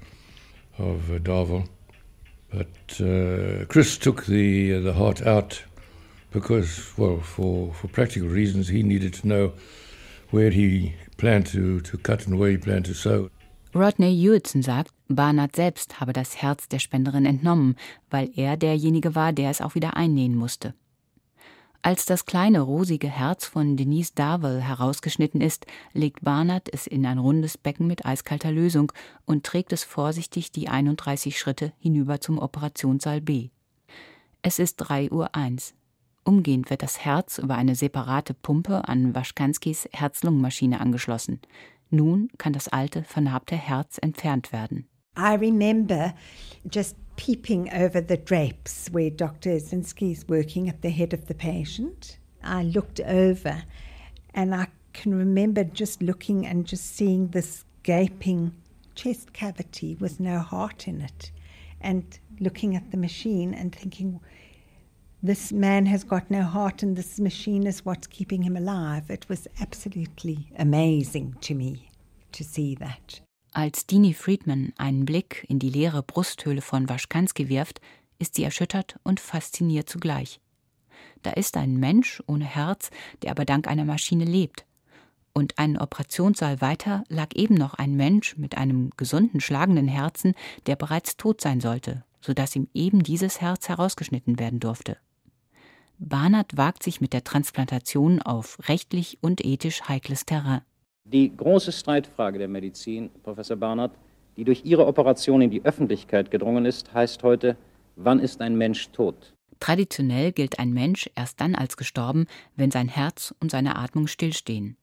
of 0.78 1.12
uh, 1.12 1.20
Darvel, 1.20 1.68
but 2.52 2.68
uh, 3.00 3.66
Chris 3.66 3.98
took 3.98 4.26
the, 4.26 4.76
uh, 4.76 4.80
the 4.82 4.94
heart 4.94 5.22
out 5.26 5.64
because, 6.32 6.92
well, 6.98 7.20
for, 7.20 7.74
for 7.74 7.88
practical 7.88 8.28
reasons, 8.28 8.68
he 8.68 8.84
needed 8.84 9.14
to 9.16 9.28
know 9.28 9.54
where 10.32 10.50
he 10.50 10.96
planned 11.18 11.48
to, 11.48 11.80
to 11.82 11.98
cut 11.98 12.26
and 12.28 12.40
where 12.40 12.52
he 12.52 12.58
planned 12.58 12.86
to 12.86 12.94
sew. 12.94 13.30
Rodney 13.74 14.16
Hewitson 14.16 14.64
sagt, 14.64 14.92
Barnard 15.08 15.56
selbst 15.56 16.00
habe 16.00 16.12
das 16.12 16.42
Herz 16.42 16.68
der 16.68 16.80
Spenderin 16.80 17.26
entnommen, 17.26 17.76
weil 18.10 18.32
er 18.36 18.58
derjenige 18.58 19.14
war, 19.14 19.32
der 19.32 19.52
es 19.52 19.62
auch 19.62 19.76
wieder 19.76 19.96
einnähen 19.96 20.36
musste. 20.36 20.74
Als 21.82 22.06
das 22.06 22.26
kleine 22.26 22.60
rosige 22.60 23.08
Herz 23.08 23.46
von 23.46 23.78
Denise 23.78 24.12
Darwell 24.14 24.62
herausgeschnitten 24.62 25.40
ist, 25.40 25.66
legt 25.94 26.22
Barnard 26.22 26.68
es 26.74 26.88
in 26.88 27.06
ein 27.06 27.20
rundes 27.20 27.58
Becken 27.58 27.88
mit 27.88 28.06
eiskalter 28.06 28.52
Lösung 28.52 28.92
und 29.26 29.46
trägt 29.46 29.72
es 29.72 29.86
vorsichtig 29.86 30.52
die 30.52 30.68
31 30.68 31.40
Schritte 31.40 31.72
hinüber 31.80 32.20
zum 32.20 32.38
Operationssaal 32.38 33.22
B. 33.22 33.50
Es 34.42 34.60
ist 34.60 34.76
3 34.76 35.10
Uhr. 35.12 35.34
1. 35.34 35.74
Umgehend 36.26 36.70
wird 36.70 36.84
das 36.84 37.00
Herz 37.00 37.38
über 37.38 37.56
eine 37.56 37.76
separate 37.76 38.34
Pumpe 38.34 38.88
an 38.88 39.16
Waschkanskis 39.16 39.88
Herz-Lungen-Maschine 39.94 40.82
angeschlossen. 40.82 41.40
Nun 41.90 42.30
kann 42.38 42.52
das 42.52 42.68
alte, 42.68 43.04
vernarbte 43.04 43.56
Herz 43.56 43.98
entfernt 44.02 44.52
werden. 44.52 44.88
I 45.20 45.34
remember 45.34 46.14
just 46.66 46.96
peeping 47.18 47.74
over 47.74 48.00
the 48.00 48.16
drapes 48.16 48.88
where 48.90 49.10
Dr. 49.10 49.50
Zinsky 49.58 50.14
is 50.14 50.26
working 50.30 50.70
at 50.70 50.82
the 50.82 50.90
head 50.90 51.14
of 51.14 51.28
the 51.28 51.34
patient. 51.34 52.18
I 52.42 52.64
looked 52.64 53.02
over 53.02 53.64
and 54.34 54.56
I 54.56 54.68
can 54.94 55.14
remember 55.14 55.66
just 55.66 56.02
looking 56.02 56.48
and 56.48 56.66
just 56.66 56.96
seeing 56.96 57.28
this 57.28 57.66
gaping 57.84 58.54
chest 58.96 59.34
cavity 59.34 59.96
with 59.96 60.22
no 60.22 60.40
heart 60.40 60.88
in 60.88 61.02
it 61.02 61.32
and 61.82 62.18
looking 62.40 62.74
at 62.78 62.92
the 62.92 62.98
machine 62.98 63.54
and 63.54 63.76
thinking, 63.76 64.22
this 65.22 65.52
man 65.52 65.86
has 65.88 66.06
got 66.06 66.32
no 66.32 66.44
heart 66.44 66.82
and 66.82 66.96
this 66.96 67.20
machine 67.20 67.68
is 67.68 67.84
what's 67.84 68.08
keeping 68.08 68.44
him 68.44 68.56
alive. 68.56 69.10
It 69.10 69.28
was 69.28 69.50
absolutely 69.60 70.50
amazing 70.58 71.36
to 71.42 71.56
me 71.56 71.90
to 72.32 72.46
see 72.46 72.74
that. 72.76 73.20
Als 73.52 73.88
Dini 73.88 74.14
Friedman 74.14 74.74
einen 74.78 75.06
Blick 75.06 75.46
in 75.50 75.60
die 75.60 75.70
leere 75.70 76.04
Brusthöhle 76.04 76.62
von 76.62 76.88
Waschkanski 76.88 77.50
wirft, 77.50 77.82
ist 78.20 78.36
sie 78.36 78.44
erschüttert 78.44 79.00
und 79.04 79.20
fasziniert 79.20 79.90
zugleich. 79.90 80.40
Da 81.24 81.32
ist 81.32 81.58
ein 81.58 81.78
Mensch 81.78 82.22
ohne 82.28 82.46
Herz, 82.46 82.92
der 83.22 83.32
aber 83.32 83.46
dank 83.46 83.68
einer 83.68 83.86
Maschine 83.86 84.26
lebt. 84.26 84.66
Und 85.34 85.58
einen 85.58 85.78
Operationssaal 85.78 86.62
weiter 86.62 87.04
lag 87.08 87.34
eben 87.34 87.56
noch 87.56 87.74
ein 87.76 87.96
Mensch 87.96 88.38
mit 88.38 88.58
einem 88.58 88.92
gesunden, 88.98 89.40
schlagenden 89.40 89.88
Herzen, 89.88 90.34
der 90.66 90.76
bereits 90.76 91.18
tot 91.18 91.42
sein 91.42 91.60
sollte, 91.60 92.04
so 92.22 92.34
dass 92.34 92.56
ihm 92.56 92.68
eben 92.74 93.04
dieses 93.04 93.42
Herz 93.42 93.70
herausgeschnitten 93.70 94.40
werden 94.40 94.60
durfte. 94.60 94.98
Barnard 95.98 96.56
wagt 96.56 96.84
sich 96.84 97.02
mit 97.02 97.14
der 97.14 97.24
Transplantation 97.24 98.22
auf 98.22 98.58
rechtlich 98.68 99.18
und 99.22 99.44
ethisch 99.44 99.84
heikles 99.88 100.26
Terrain. 100.26 100.62
Die 101.12 101.36
große 101.36 101.72
Streitfrage 101.72 102.38
der 102.38 102.48
Medizin, 102.48 103.10
Professor 103.24 103.58
Barnard, 103.58 103.92
die 104.38 104.44
durch 104.44 104.64
Ihre 104.64 104.86
Operation 104.86 105.42
in 105.42 105.50
die 105.50 105.66
Öffentlichkeit 105.66 106.30
gedrungen 106.30 106.68
ist, 106.68 106.94
heißt 106.94 107.24
heute, 107.24 107.58
wann 107.96 108.20
ist 108.20 108.42
ein 108.42 108.56
Mensch 108.56 108.90
tot? 108.92 109.34
Traditionell 109.60 110.32
gilt 110.32 110.60
ein 110.60 110.72
Mensch 110.72 111.10
erst 111.16 111.42
dann 111.42 111.56
als 111.56 111.78
gestorben, 111.78 112.28
wenn 112.56 112.70
sein 112.70 112.88
Herz 112.88 113.34
und 113.40 113.50
seine 113.50 113.76
Atmung 113.78 114.06
stillstehen. 114.06 114.78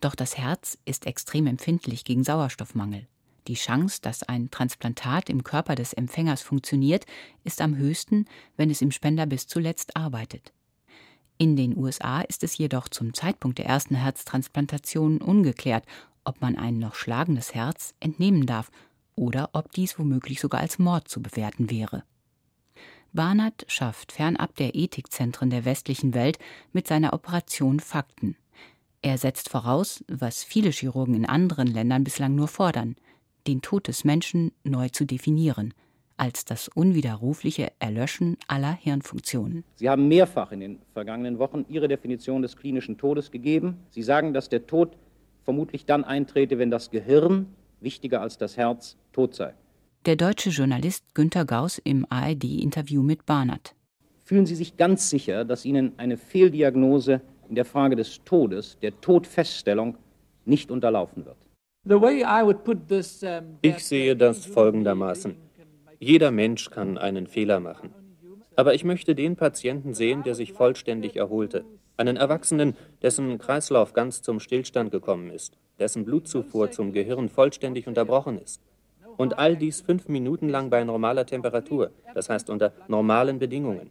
Doch 0.00 0.14
das 0.14 0.38
Herz 0.38 0.78
ist 0.84 1.06
extrem 1.06 1.48
empfindlich 1.48 2.04
gegen 2.04 2.22
Sauerstoffmangel. 2.22 3.08
Die 3.48 3.54
Chance, 3.54 3.98
dass 4.00 4.22
ein 4.22 4.52
Transplantat 4.52 5.28
im 5.28 5.42
Körper 5.42 5.74
des 5.74 5.92
Empfängers 5.92 6.40
funktioniert, 6.40 7.04
ist 7.42 7.60
am 7.60 7.76
höchsten, 7.76 8.26
wenn 8.56 8.70
es 8.70 8.80
im 8.80 8.92
Spender 8.92 9.26
bis 9.26 9.48
zuletzt 9.48 9.96
arbeitet. 9.96 10.52
In 11.40 11.54
den 11.54 11.76
USA 11.76 12.22
ist 12.22 12.42
es 12.42 12.58
jedoch 12.58 12.88
zum 12.88 13.14
Zeitpunkt 13.14 13.58
der 13.58 13.66
ersten 13.66 13.94
Herztransplantation 13.94 15.18
ungeklärt, 15.18 15.84
ob 16.24 16.40
man 16.40 16.56
ein 16.56 16.80
noch 16.80 16.96
schlagendes 16.96 17.54
Herz 17.54 17.94
entnehmen 18.00 18.44
darf 18.44 18.72
oder 19.14 19.50
ob 19.52 19.70
dies 19.72 20.00
womöglich 20.00 20.40
sogar 20.40 20.60
als 20.60 20.80
Mord 20.80 21.06
zu 21.06 21.22
bewerten 21.22 21.70
wäre. 21.70 22.02
Barnard 23.12 23.64
schafft 23.68 24.10
fernab 24.10 24.56
der 24.56 24.74
Ethikzentren 24.74 25.48
der 25.48 25.64
westlichen 25.64 26.12
Welt 26.12 26.38
mit 26.72 26.88
seiner 26.88 27.12
Operation 27.12 27.78
Fakten. 27.78 28.36
Er 29.00 29.16
setzt 29.16 29.48
voraus, 29.48 30.04
was 30.08 30.42
viele 30.42 30.70
Chirurgen 30.70 31.14
in 31.14 31.24
anderen 31.24 31.68
Ländern 31.68 32.02
bislang 32.02 32.34
nur 32.34 32.48
fordern, 32.48 32.96
den 33.46 33.62
Tod 33.62 33.86
des 33.86 34.04
Menschen 34.04 34.50
neu 34.64 34.88
zu 34.88 35.06
definieren– 35.06 35.72
als 36.18 36.44
das 36.44 36.68
unwiderrufliche 36.68 37.72
Erlöschen 37.78 38.36
aller 38.46 38.72
Hirnfunktionen. 38.72 39.64
Sie 39.76 39.88
haben 39.88 40.08
mehrfach 40.08 40.52
in 40.52 40.60
den 40.60 40.78
vergangenen 40.92 41.38
Wochen 41.38 41.64
Ihre 41.68 41.88
Definition 41.88 42.42
des 42.42 42.56
klinischen 42.56 42.98
Todes 42.98 43.30
gegeben. 43.30 43.78
Sie 43.90 44.02
sagen, 44.02 44.34
dass 44.34 44.48
der 44.48 44.66
Tod 44.66 44.96
vermutlich 45.44 45.86
dann 45.86 46.04
eintrete, 46.04 46.58
wenn 46.58 46.70
das 46.70 46.90
Gehirn, 46.90 47.46
wichtiger 47.80 48.20
als 48.20 48.36
das 48.36 48.56
Herz, 48.56 48.96
tot 49.12 49.34
sei. 49.34 49.54
Der 50.04 50.16
deutsche 50.16 50.50
Journalist 50.50 51.14
Günter 51.14 51.44
Gauss 51.44 51.78
im 51.78 52.06
ARD-Interview 52.08 53.02
mit 53.02 53.26
Barnard. 53.26 53.74
Fühlen 54.24 54.46
Sie 54.46 54.54
sich 54.54 54.76
ganz 54.76 55.08
sicher, 55.08 55.44
dass 55.44 55.64
Ihnen 55.64 55.92
eine 55.96 56.16
Fehldiagnose 56.18 57.22
in 57.48 57.54
der 57.54 57.64
Frage 57.64 57.96
des 57.96 58.22
Todes, 58.24 58.78
der 58.82 59.00
Todfeststellung, 59.00 59.96
nicht 60.44 60.70
unterlaufen 60.70 61.24
wird? 61.24 61.36
Ich 63.62 63.84
sehe 63.84 64.16
das 64.16 64.44
folgendermaßen. 64.44 65.47
Jeder 66.00 66.30
Mensch 66.30 66.70
kann 66.70 66.96
einen 66.96 67.26
Fehler 67.26 67.58
machen. 67.58 67.92
Aber 68.54 68.74
ich 68.74 68.84
möchte 68.84 69.16
den 69.16 69.34
Patienten 69.34 69.94
sehen, 69.94 70.22
der 70.22 70.36
sich 70.36 70.52
vollständig 70.52 71.16
erholte. 71.16 71.64
Einen 71.96 72.16
Erwachsenen, 72.16 72.76
dessen 73.02 73.38
Kreislauf 73.38 73.94
ganz 73.94 74.22
zum 74.22 74.38
Stillstand 74.38 74.92
gekommen 74.92 75.30
ist, 75.30 75.58
dessen 75.80 76.04
Blutzufuhr 76.04 76.70
zum 76.70 76.92
Gehirn 76.92 77.28
vollständig 77.28 77.88
unterbrochen 77.88 78.38
ist. 78.38 78.62
Und 79.16 79.40
all 79.40 79.56
dies 79.56 79.80
fünf 79.80 80.08
Minuten 80.08 80.48
lang 80.48 80.70
bei 80.70 80.84
normaler 80.84 81.26
Temperatur, 81.26 81.90
das 82.14 82.30
heißt 82.30 82.48
unter 82.48 82.72
normalen 82.86 83.40
Bedingungen. 83.40 83.90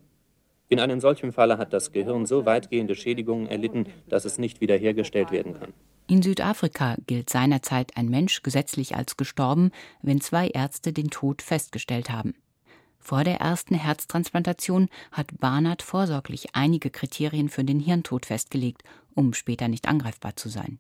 In 0.70 0.80
einem 0.80 1.02
solchen 1.02 1.34
Falle 1.34 1.58
hat 1.58 1.74
das 1.74 1.92
Gehirn 1.92 2.26
so 2.26 2.46
weitgehende 2.46 2.96
Schädigungen 2.96 3.48
erlitten, 3.48 3.88
dass 4.08 4.24
es 4.24 4.38
nicht 4.38 4.62
wiederhergestellt 4.62 5.32
werden 5.32 5.54
kann. 5.60 5.74
In 6.10 6.22
Südafrika 6.22 6.96
gilt 7.06 7.30
seinerzeit 7.30 7.98
ein 7.98 8.08
Mensch 8.08 8.42
gesetzlich 8.42 8.96
als 8.96 9.18
gestorben, 9.18 9.72
wenn 10.02 10.22
zwei 10.22 10.48
Ärzte 10.48 10.94
den 10.94 11.10
Tod 11.10 11.42
festgestellt 11.42 12.10
haben. 12.10 12.34
Vor 12.98 13.26
der 13.26 13.42
ersten 13.42 13.76
Herztransplantation 13.76 14.88
hat 15.12 15.38
Barnard 15.40 15.82
vorsorglich 15.82 16.56
einige 16.56 16.90
Kriterien 16.90 17.50
für 17.50 17.66
den 17.66 17.82
Hirntod 17.82 18.26
festgelegt, 18.26 18.84
um 19.16 19.34
später 19.34 19.68
nicht 19.68 19.88
angreifbar 19.88 20.38
zu 20.38 20.48
sein. 20.48 20.80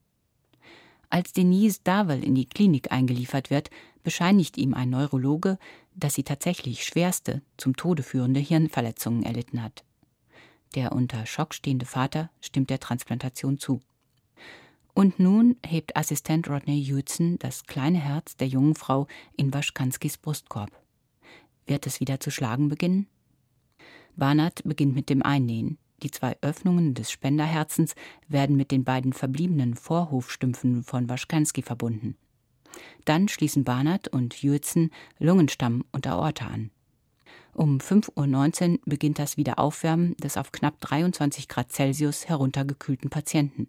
Als 1.09 1.33
Denise 1.33 1.81
Darwell 1.83 2.23
in 2.23 2.35
die 2.35 2.47
Klinik 2.47 2.91
eingeliefert 2.91 3.49
wird, 3.49 3.69
bescheinigt 4.03 4.57
ihm 4.57 4.73
ein 4.73 4.89
Neurologe, 4.89 5.57
dass 5.93 6.13
sie 6.13 6.23
tatsächlich 6.23 6.85
schwerste, 6.85 7.41
zum 7.57 7.75
Tode 7.75 8.03
führende 8.03 8.39
Hirnverletzungen 8.39 9.23
erlitten 9.23 9.61
hat. 9.61 9.83
Der 10.75 10.91
unter 10.93 11.25
Schock 11.25 11.53
stehende 11.53 11.85
Vater 11.85 12.29
stimmt 12.41 12.69
der 12.69 12.79
Transplantation 12.79 13.57
zu. 13.57 13.81
Und 14.97 15.19
nun 15.19 15.57
hebt 15.63 15.95
Assistent 15.95 16.49
Rodney 16.49 16.83
Hewitson 16.83 17.37
das 17.37 17.65
kleine 17.65 17.99
Herz 17.99 18.35
der 18.35 18.47
jungen 18.47 18.73
Frau 18.73 19.05
in 19.35 19.53
Waschkanskis 19.53 20.17
Brustkorb. 20.17 20.71
Wird 21.67 21.85
es 21.85 21.99
wieder 21.99 22.19
zu 22.19 22.31
schlagen 22.31 22.67
beginnen? 22.67 23.05
Barnard 24.15 24.63
beginnt 24.63 24.95
mit 24.95 25.11
dem 25.11 25.21
Einnähen. 25.21 25.77
Die 26.01 26.09
zwei 26.09 26.35
Öffnungen 26.41 26.95
des 26.95 27.11
Spenderherzens 27.11 27.93
werden 28.27 28.55
mit 28.55 28.71
den 28.71 28.83
beiden 28.83 29.13
verbliebenen 29.13 29.75
Vorhofstümpfen 29.75 30.81
von 30.81 31.07
Waschkanski 31.07 31.61
verbunden. 31.61 32.17
Dann 33.05 33.27
schließen 33.27 33.63
Barnard 33.63 34.07
und 34.07 34.33
Hewitson 34.33 34.89
Lungenstamm 35.19 35.85
und 35.91 36.07
Aorta 36.07 36.47
an. 36.47 36.71
Um 37.53 37.77
5.19 37.77 38.71
Uhr 38.71 38.79
beginnt 38.85 39.19
das 39.19 39.37
Wiederaufwärmen 39.37 40.17
des 40.17 40.37
auf 40.37 40.51
knapp 40.51 40.81
23 40.81 41.47
Grad 41.47 41.71
Celsius 41.71 42.27
heruntergekühlten 42.27 43.11
Patienten. 43.11 43.67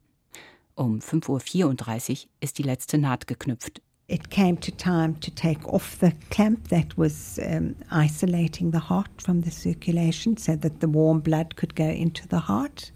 Um 0.78 1.00
5.34 1.00 1.64
Uhr 1.64 2.30
ist 2.40 2.58
die 2.58 2.62
letzte 2.62 2.98
Naht 2.98 3.26
geknüpft. 3.26 3.82
It 4.06 4.30
came 4.30 4.60
to 4.60 4.70
time 4.70 5.18
to 5.20 5.30
take 5.32 5.66
off 5.66 5.98
the 5.98 6.12
clamp 6.30 6.68
that 6.68 6.96
was 6.96 7.40
um, 7.40 7.74
isolating 7.90 8.70
the 8.70 8.88
heart 8.88 9.20
from 9.20 9.42
the 9.42 9.50
circulation 9.50 10.36
so 10.36 10.54
that 10.54 10.78
the 10.78 10.86
warm 10.86 11.20
blood 11.20 11.56
could 11.56 11.74
go 11.74 11.88
into 11.88 12.28
the 12.28 12.46
heart. 12.46 12.92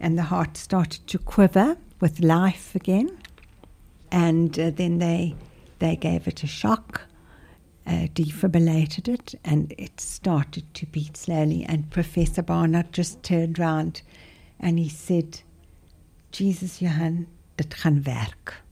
And 0.00 0.18
the 0.18 0.24
heart 0.24 0.56
started 0.56 1.06
to 1.06 1.18
quiver 1.18 1.76
with 2.00 2.18
life 2.18 2.74
again. 2.74 3.16
And 4.10 4.58
uh, 4.58 4.70
then 4.70 4.98
they, 4.98 5.36
they 5.78 5.94
gave 5.94 6.26
it 6.26 6.42
a 6.42 6.48
shock, 6.48 7.02
uh, 7.86 8.08
defibrillated 8.12 9.06
it, 9.06 9.36
and 9.44 9.72
it 9.78 10.00
started 10.00 10.64
to 10.74 10.86
beat 10.86 11.16
slowly. 11.16 11.64
And 11.64 11.88
Professor 11.88 12.42
Barnard 12.42 12.92
just 12.92 13.22
turned 13.22 13.60
round 13.60 14.02
and 14.58 14.78
he 14.78 14.88
said, 14.88 15.42
Jesus 16.32 16.80
Johann, 16.80 17.26
das 17.56 17.68
kann 17.68 18.06
werk. 18.06 18.62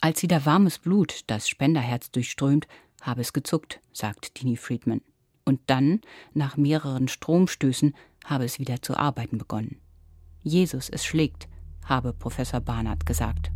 Als 0.00 0.22
wieder 0.22 0.44
warmes 0.46 0.78
Blut 0.78 1.22
das 1.26 1.48
Spenderherz 1.48 2.10
durchströmt, 2.10 2.66
habe 3.00 3.20
es 3.20 3.32
gezuckt, 3.32 3.80
sagt 3.92 4.40
Dini 4.40 4.56
Friedman. 4.56 5.00
Und 5.44 5.60
dann, 5.66 6.00
nach 6.32 6.56
mehreren 6.56 7.08
Stromstößen, 7.08 7.94
habe 8.24 8.44
es 8.44 8.58
wieder 8.58 8.80
zu 8.80 8.96
arbeiten 8.96 9.38
begonnen. 9.38 9.80
Jesus, 10.42 10.88
es 10.88 11.04
schlägt, 11.04 11.48
habe 11.84 12.12
Professor 12.12 12.60
Barnard 12.60 13.06
gesagt. 13.06 13.50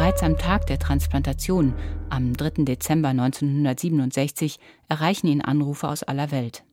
Bereits 0.00 0.22
am 0.22 0.38
Tag 0.38 0.66
der 0.66 0.78
Transplantation, 0.78 1.74
am 2.08 2.32
3. 2.32 2.64
Dezember 2.64 3.08
1967, 3.08 4.58
erreichen 4.88 5.26
ihn 5.26 5.42
Anrufe 5.42 5.90
aus 5.90 6.02
aller 6.02 6.30
Welt. 6.30 6.64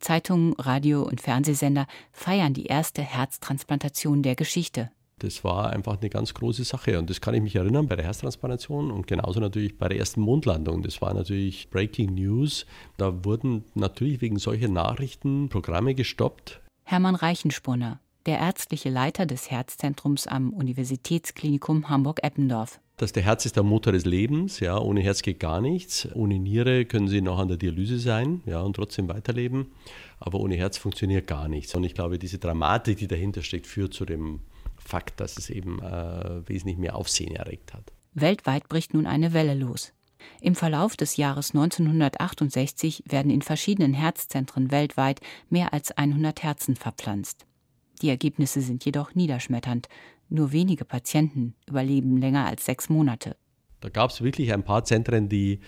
Zeitungen, 0.00 0.54
Radio 0.54 1.02
und 1.02 1.20
Fernsehsender 1.20 1.86
feiern 2.10 2.54
die 2.54 2.66
erste 2.66 3.00
Herztransplantation 3.00 4.24
der 4.24 4.34
Geschichte. 4.34 4.90
Das 5.20 5.44
war 5.44 5.70
einfach 5.70 6.00
eine 6.00 6.10
ganz 6.10 6.34
große 6.34 6.64
Sache 6.64 6.98
und 6.98 7.08
das 7.08 7.20
kann 7.20 7.34
ich 7.34 7.42
mich 7.42 7.54
erinnern 7.54 7.86
bei 7.86 7.94
der 7.94 8.04
Herztransplantation 8.04 8.90
und 8.90 9.06
genauso 9.06 9.38
natürlich 9.38 9.78
bei 9.78 9.86
der 9.86 9.98
ersten 9.98 10.20
Mondlandung. 10.20 10.82
Das 10.82 11.00
war 11.00 11.14
natürlich 11.14 11.70
Breaking 11.70 12.14
News. 12.14 12.66
Da 12.96 13.24
wurden 13.24 13.64
natürlich 13.74 14.20
wegen 14.20 14.40
solcher 14.40 14.66
Nachrichten 14.66 15.48
Programme 15.50 15.94
gestoppt. 15.94 16.60
Hermann 16.82 17.14
Reichenspunner, 17.14 18.00
der 18.26 18.38
ärztliche 18.38 18.90
Leiter 18.90 19.26
des 19.26 19.50
Herzzentrums 19.50 20.26
am 20.26 20.50
Universitätsklinikum 20.50 21.88
Hamburg-Eppendorf. 21.88 22.80
Dass 22.96 23.12
der 23.12 23.22
Herz 23.22 23.46
ist 23.46 23.56
der 23.56 23.62
Motor 23.62 23.92
des 23.92 24.04
Lebens, 24.04 24.60
ja, 24.60 24.78
ohne 24.78 25.00
Herz 25.00 25.22
geht 25.22 25.40
gar 25.40 25.60
nichts. 25.60 26.06
Ohne 26.14 26.38
Niere 26.38 26.84
können 26.84 27.08
Sie 27.08 27.20
noch 27.20 27.38
an 27.38 27.48
der 27.48 27.56
Dialyse 27.56 27.98
sein, 27.98 28.42
ja, 28.46 28.60
und 28.60 28.76
trotzdem 28.76 29.08
weiterleben. 29.08 29.72
Aber 30.20 30.38
ohne 30.38 30.56
Herz 30.56 30.78
funktioniert 30.78 31.26
gar 31.26 31.48
nichts. 31.48 31.74
Und 31.74 31.84
ich 31.84 31.94
glaube, 31.94 32.18
diese 32.18 32.38
Dramatik, 32.38 32.98
die 32.98 33.08
dahinter 33.08 33.42
steckt, 33.42 33.66
führt 33.66 33.94
zu 33.94 34.04
dem 34.04 34.40
Fakt, 34.76 35.20
dass 35.20 35.36
es 35.36 35.50
eben 35.50 35.80
äh, 35.80 36.48
wesentlich 36.48 36.78
mehr 36.78 36.96
Aufsehen 36.96 37.34
erregt 37.34 37.72
hat. 37.74 37.92
Weltweit 38.14 38.68
bricht 38.68 38.94
nun 38.94 39.06
eine 39.06 39.32
Welle 39.32 39.54
los. 39.54 39.92
Im 40.40 40.54
Verlauf 40.54 40.96
des 40.96 41.16
Jahres 41.16 41.50
1968 41.54 43.04
werden 43.06 43.30
in 43.30 43.42
verschiedenen 43.42 43.94
Herzzentren 43.94 44.70
weltweit 44.70 45.20
mehr 45.48 45.72
als 45.72 45.90
100 45.92 46.42
Herzen 46.42 46.76
verpflanzt. 46.76 47.46
Die 48.02 48.08
Ergebnisse 48.08 48.60
sind 48.60 48.84
jedoch 48.84 49.14
niederschmetternd. 49.14 49.88
Nur 50.28 50.52
wenige 50.52 50.84
Patienten 50.84 51.54
überleben 51.68 52.16
länger 52.16 52.46
als 52.46 52.64
sechs 52.64 52.88
Monate. 52.88 53.36
Da 53.80 53.88
gab 53.88 54.10
es 54.10 54.22
wirklich 54.22 54.52
ein 54.52 54.62
paar 54.62 54.84
Zentren, 54.84 55.28
die, 55.28 55.60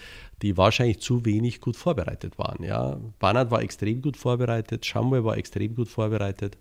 die 0.43 0.57
wahrscheinlich 0.57 1.01
zu 1.01 1.25
wenig 1.25 1.61
gut 1.61 1.77
vorbereitet 1.77 2.39
waren. 2.39 2.63
Ja. 2.65 3.01
Banat 3.19 3.51
war 3.51 3.63
extrem 3.63 4.03
gut 4.03 4.17
vorbereitet, 4.17 4.87
Shamwe 4.87 5.25
war 5.25 5.37
extrem 5.37 5.75
gut 5.75 5.89
vorbereitet, 5.89 6.57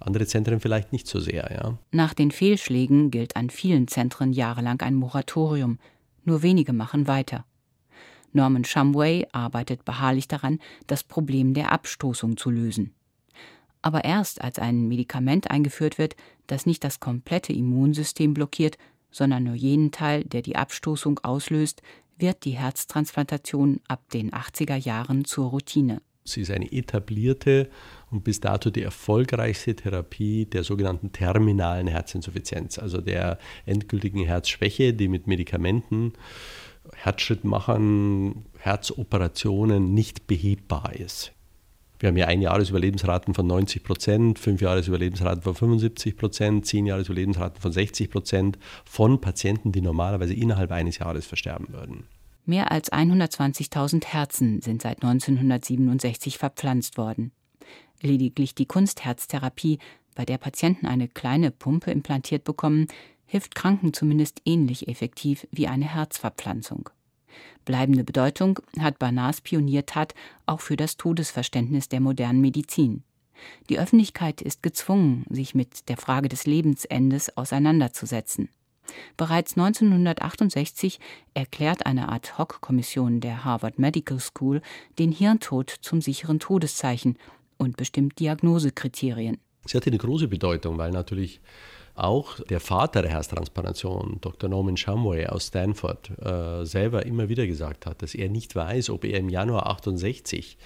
andere 0.00 0.26
Zentren 0.26 0.58
vielleicht 0.60 0.92
nicht 0.92 1.06
so 1.06 1.20
sehr. 1.20 1.50
Ja. 1.52 1.78
Nach 1.92 2.14
den 2.14 2.30
Fehlschlägen 2.30 3.10
gilt 3.10 3.36
an 3.36 3.50
vielen 3.50 3.88
Zentren 3.88 4.32
jahrelang 4.32 4.80
ein 4.80 4.94
Moratorium. 4.94 5.78
Nur 6.24 6.42
wenige 6.42 6.72
machen 6.72 7.06
weiter. 7.06 7.44
Norman 8.32 8.64
Shumway 8.64 9.26
arbeitet 9.32 9.84
beharrlich 9.84 10.28
daran, 10.28 10.58
das 10.86 11.04
Problem 11.04 11.54
der 11.54 11.72
Abstoßung 11.72 12.36
zu 12.36 12.50
lösen. 12.50 12.94
Aber 13.86 14.02
erst 14.02 14.40
als 14.42 14.58
ein 14.58 14.88
Medikament 14.88 15.48
eingeführt 15.48 15.96
wird, 15.96 16.16
das 16.48 16.66
nicht 16.66 16.82
das 16.82 16.98
komplette 16.98 17.52
Immunsystem 17.52 18.34
blockiert, 18.34 18.78
sondern 19.12 19.44
nur 19.44 19.54
jenen 19.54 19.92
Teil, 19.92 20.24
der 20.24 20.42
die 20.42 20.56
Abstoßung 20.56 21.20
auslöst, 21.20 21.82
wird 22.18 22.44
die 22.44 22.58
Herztransplantation 22.58 23.78
ab 23.86 24.02
den 24.10 24.32
80er 24.32 24.74
Jahren 24.74 25.24
zur 25.24 25.50
Routine. 25.50 26.02
Sie 26.24 26.40
ist 26.40 26.50
eine 26.50 26.72
etablierte 26.72 27.70
und 28.10 28.24
bis 28.24 28.40
dato 28.40 28.70
die 28.70 28.82
erfolgreichste 28.82 29.76
Therapie 29.76 30.46
der 30.46 30.64
sogenannten 30.64 31.12
terminalen 31.12 31.86
Herzinsuffizienz, 31.86 32.80
also 32.80 33.00
der 33.00 33.38
endgültigen 33.66 34.24
Herzschwäche, 34.24 34.94
die 34.94 35.06
mit 35.06 35.28
Medikamenten, 35.28 36.14
Herzschrittmachern, 36.92 38.46
Herzoperationen 38.58 39.94
nicht 39.94 40.26
behebbar 40.26 40.96
ist. 40.96 41.35
Wir 41.98 42.08
haben 42.08 42.16
ja 42.16 42.26
ein 42.26 42.42
Jahresüberlebensraten 42.42 43.32
von 43.32 43.46
90 43.46 43.82
Prozent, 43.82 44.38
fünf 44.38 44.60
Jahresüberlebensraten 44.60 45.42
von 45.42 45.54
75 45.54 46.16
Prozent, 46.16 46.66
zehn 46.66 46.84
Jahresüberlebensraten 46.86 47.60
von 47.60 47.72
60 47.72 48.10
Prozent 48.10 48.58
von 48.84 49.20
Patienten, 49.20 49.72
die 49.72 49.80
normalerweise 49.80 50.34
innerhalb 50.34 50.72
eines 50.72 50.98
Jahres 50.98 51.26
versterben 51.26 51.68
würden. 51.72 52.04
Mehr 52.44 52.70
als 52.70 52.92
120.000 52.92 54.04
Herzen 54.04 54.60
sind 54.60 54.82
seit 54.82 55.02
1967 55.02 56.38
verpflanzt 56.38 56.98
worden. 56.98 57.32
Lediglich 58.02 58.54
die 58.54 58.66
Kunstherztherapie, 58.66 59.78
bei 60.14 60.24
der 60.24 60.38
Patienten 60.38 60.86
eine 60.86 61.08
kleine 61.08 61.50
Pumpe 61.50 61.90
implantiert 61.90 62.44
bekommen, 62.44 62.86
hilft 63.26 63.54
Kranken 63.54 63.92
zumindest 63.92 64.42
ähnlich 64.44 64.86
effektiv 64.86 65.46
wie 65.50 65.66
eine 65.66 65.92
Herzverpflanzung. 65.92 66.90
Bleibende 67.64 68.04
Bedeutung 68.04 68.60
hat 68.78 68.98
Barnards 68.98 69.40
Pioniertat 69.40 70.14
auch 70.46 70.60
für 70.60 70.76
das 70.76 70.96
Todesverständnis 70.96 71.88
der 71.88 72.00
modernen 72.00 72.40
Medizin. 72.40 73.02
Die 73.68 73.78
Öffentlichkeit 73.78 74.40
ist 74.40 74.62
gezwungen, 74.62 75.24
sich 75.28 75.54
mit 75.54 75.88
der 75.88 75.96
Frage 75.96 76.28
des 76.28 76.46
Lebensendes 76.46 77.36
auseinanderzusetzen. 77.36 78.48
Bereits 79.16 79.56
1968 79.56 81.00
erklärt 81.34 81.86
eine 81.86 82.08
Ad-hoc-Kommission 82.08 83.20
der 83.20 83.44
Harvard 83.44 83.78
Medical 83.78 84.20
School 84.20 84.62
den 84.98 85.12
Hirntod 85.12 85.70
zum 85.70 86.00
sicheren 86.00 86.38
Todeszeichen 86.38 87.18
und 87.56 87.76
bestimmt 87.76 88.18
Diagnosekriterien. 88.20 89.38
Sie 89.66 89.76
hatte 89.76 89.90
eine 89.90 89.98
große 89.98 90.28
Bedeutung, 90.28 90.78
weil 90.78 90.92
natürlich 90.92 91.40
auch 91.98 92.40
der 92.40 92.60
Vater 92.60 93.02
der 93.02 93.10
Herztransplantation, 93.10 94.18
Dr. 94.20 94.50
Norman 94.50 94.76
Shumway 94.76 95.26
aus 95.26 95.48
Stanford, 95.48 96.10
äh, 96.20 96.64
selber 96.64 97.06
immer 97.06 97.28
wieder 97.28 97.46
gesagt 97.46 97.86
hat, 97.86 98.02
dass 98.02 98.14
er 98.14 98.28
nicht 98.28 98.54
weiß, 98.54 98.90
ob 98.90 99.04
er 99.04 99.18
im 99.18 99.28
Januar 99.28 99.66
68 99.66 100.58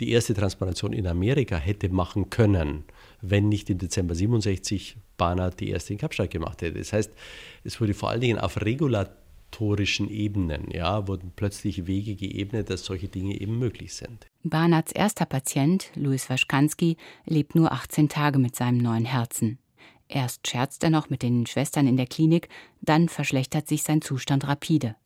die 0.00 0.10
erste 0.10 0.34
Transplantation 0.34 0.92
in 0.92 1.06
Amerika 1.06 1.56
hätte 1.56 1.88
machen 1.88 2.30
können, 2.30 2.84
wenn 3.20 3.48
nicht 3.48 3.68
im 3.70 3.78
Dezember 3.78 4.14
67 4.14 4.96
Barnard 5.16 5.58
die 5.60 5.70
erste 5.70 5.92
in 5.92 5.98
Kapstadt 5.98 6.30
gemacht 6.30 6.62
hätte. 6.62 6.78
Das 6.78 6.92
heißt, 6.92 7.10
es 7.64 7.80
wurde 7.80 7.94
vor 7.94 8.10
allen 8.10 8.20
Dingen 8.20 8.38
auf 8.38 8.60
regulatorischen 8.60 10.08
Ebenen, 10.08 10.70
ja, 10.70 11.08
wurden 11.08 11.32
plötzlich 11.34 11.86
Wege 11.86 12.14
geebnet, 12.14 12.70
dass 12.70 12.84
solche 12.84 13.08
Dinge 13.08 13.40
eben 13.40 13.58
möglich 13.58 13.94
sind. 13.94 14.26
Barnards 14.44 14.92
erster 14.92 15.26
Patient, 15.26 15.90
Louis 15.96 16.30
Waschkanski, 16.30 16.96
lebt 17.26 17.56
nur 17.56 17.72
18 17.72 18.08
Tage 18.08 18.38
mit 18.38 18.54
seinem 18.54 18.78
neuen 18.78 19.04
Herzen. 19.04 19.58
Erst 20.08 20.46
scherzt 20.48 20.82
er 20.82 20.90
noch 20.90 21.10
mit 21.10 21.22
den 21.22 21.46
Schwestern 21.46 21.86
in 21.86 21.96
der 21.96 22.06
Klinik, 22.06 22.48
dann 22.80 23.08
verschlechtert 23.08 23.68
sich 23.68 23.82
sein 23.82 24.00
Zustand 24.00 24.48
rapide. 24.48 24.96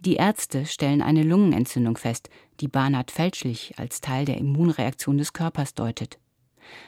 Die 0.00 0.14
Ärzte 0.14 0.66
stellen 0.66 1.02
eine 1.02 1.22
Lungenentzündung 1.22 1.96
fest, 1.96 2.30
die 2.60 2.68
Barnard 2.68 3.10
fälschlich 3.10 3.74
als 3.78 4.00
Teil 4.00 4.24
der 4.24 4.38
Immunreaktion 4.38 5.18
des 5.18 5.32
Körpers 5.32 5.74
deutet. 5.74 6.18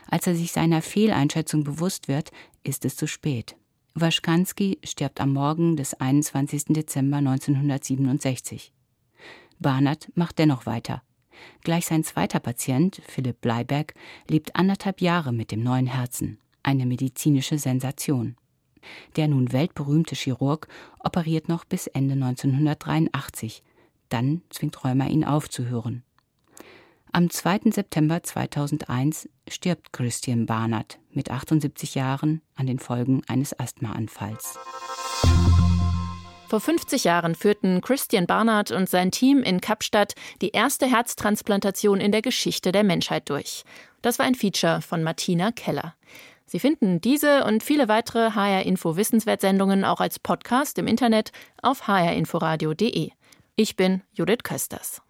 Als 0.08 0.26
er 0.26 0.34
sich 0.34 0.52
seiner 0.52 0.82
Fehleinschätzung 0.82 1.64
bewusst 1.64 2.08
wird, 2.08 2.30
ist 2.62 2.84
es 2.84 2.96
zu 2.96 3.06
spät. 3.06 3.56
Waschkanski 3.94 4.78
stirbt 4.84 5.20
am 5.20 5.32
Morgen 5.32 5.76
des 5.76 5.94
21. 5.94 6.66
Dezember 6.68 7.18
1967. 7.18 8.72
Barnard 9.58 10.10
macht 10.14 10.38
dennoch 10.38 10.66
weiter. 10.66 11.02
Gleich 11.62 11.86
sein 11.86 12.04
zweiter 12.04 12.38
Patient, 12.38 13.00
Philipp 13.06 13.40
Bleiberg, 13.40 13.94
lebt 14.28 14.54
anderthalb 14.56 15.00
Jahre 15.00 15.32
mit 15.32 15.50
dem 15.50 15.62
neuen 15.62 15.86
Herzen 15.86 16.38
eine 16.70 16.86
medizinische 16.86 17.58
Sensation. 17.58 18.36
Der 19.16 19.28
nun 19.28 19.52
weltberühmte 19.52 20.14
Chirurg 20.14 20.68
operiert 21.00 21.48
noch 21.48 21.64
bis 21.64 21.88
Ende 21.88 22.14
1983. 22.14 23.62
Dann 24.08 24.42
zwingt 24.50 24.82
Rheuma 24.82 25.06
ihn 25.06 25.24
aufzuhören. 25.24 26.04
Am 27.12 27.24
Am 27.24 27.30
2. 27.30 27.72
September 27.72 28.22
2001 28.22 29.28
stirbt 29.48 29.92
Christian 29.92 30.46
Barnard 30.46 31.00
mit 31.10 31.30
78 31.30 31.96
Jahren 31.96 32.40
an 32.54 32.68
den 32.68 32.78
Folgen 32.78 33.22
eines 33.26 33.58
Asthmaanfalls. 33.58 34.56
Vor 36.48 36.60
50 36.60 37.04
Jahren 37.04 37.34
führten 37.34 37.80
Christian 37.80 38.26
Barnard 38.26 38.70
und 38.70 38.88
sein 38.88 39.10
Team 39.10 39.42
in 39.42 39.60
Kapstadt 39.60 40.14
die 40.40 40.50
erste 40.50 40.86
Herztransplantation 40.86 42.00
in 42.00 42.12
der 42.12 42.22
Geschichte 42.22 42.70
der 42.70 42.84
Menschheit 42.84 43.28
durch. 43.28 43.64
Das 44.02 44.18
war 44.18 44.26
ein 44.26 44.34
Feature 44.34 44.80
von 44.80 45.02
Martina 45.02 45.52
Keller. 45.52 45.94
Sie 46.50 46.58
finden 46.58 47.00
diese 47.00 47.44
und 47.44 47.62
viele 47.62 47.86
weitere 47.86 48.32
HR 48.32 48.66
Info 48.66 48.96
Wissenswertsendungen 48.96 49.84
auch 49.84 50.00
als 50.00 50.18
Podcast 50.18 50.78
im 50.78 50.88
Internet 50.88 51.30
auf 51.62 51.86
hrinforadio.de. 51.86 53.10
Ich 53.54 53.76
bin 53.76 54.02
Judith 54.14 54.42
Kösters. 54.42 55.00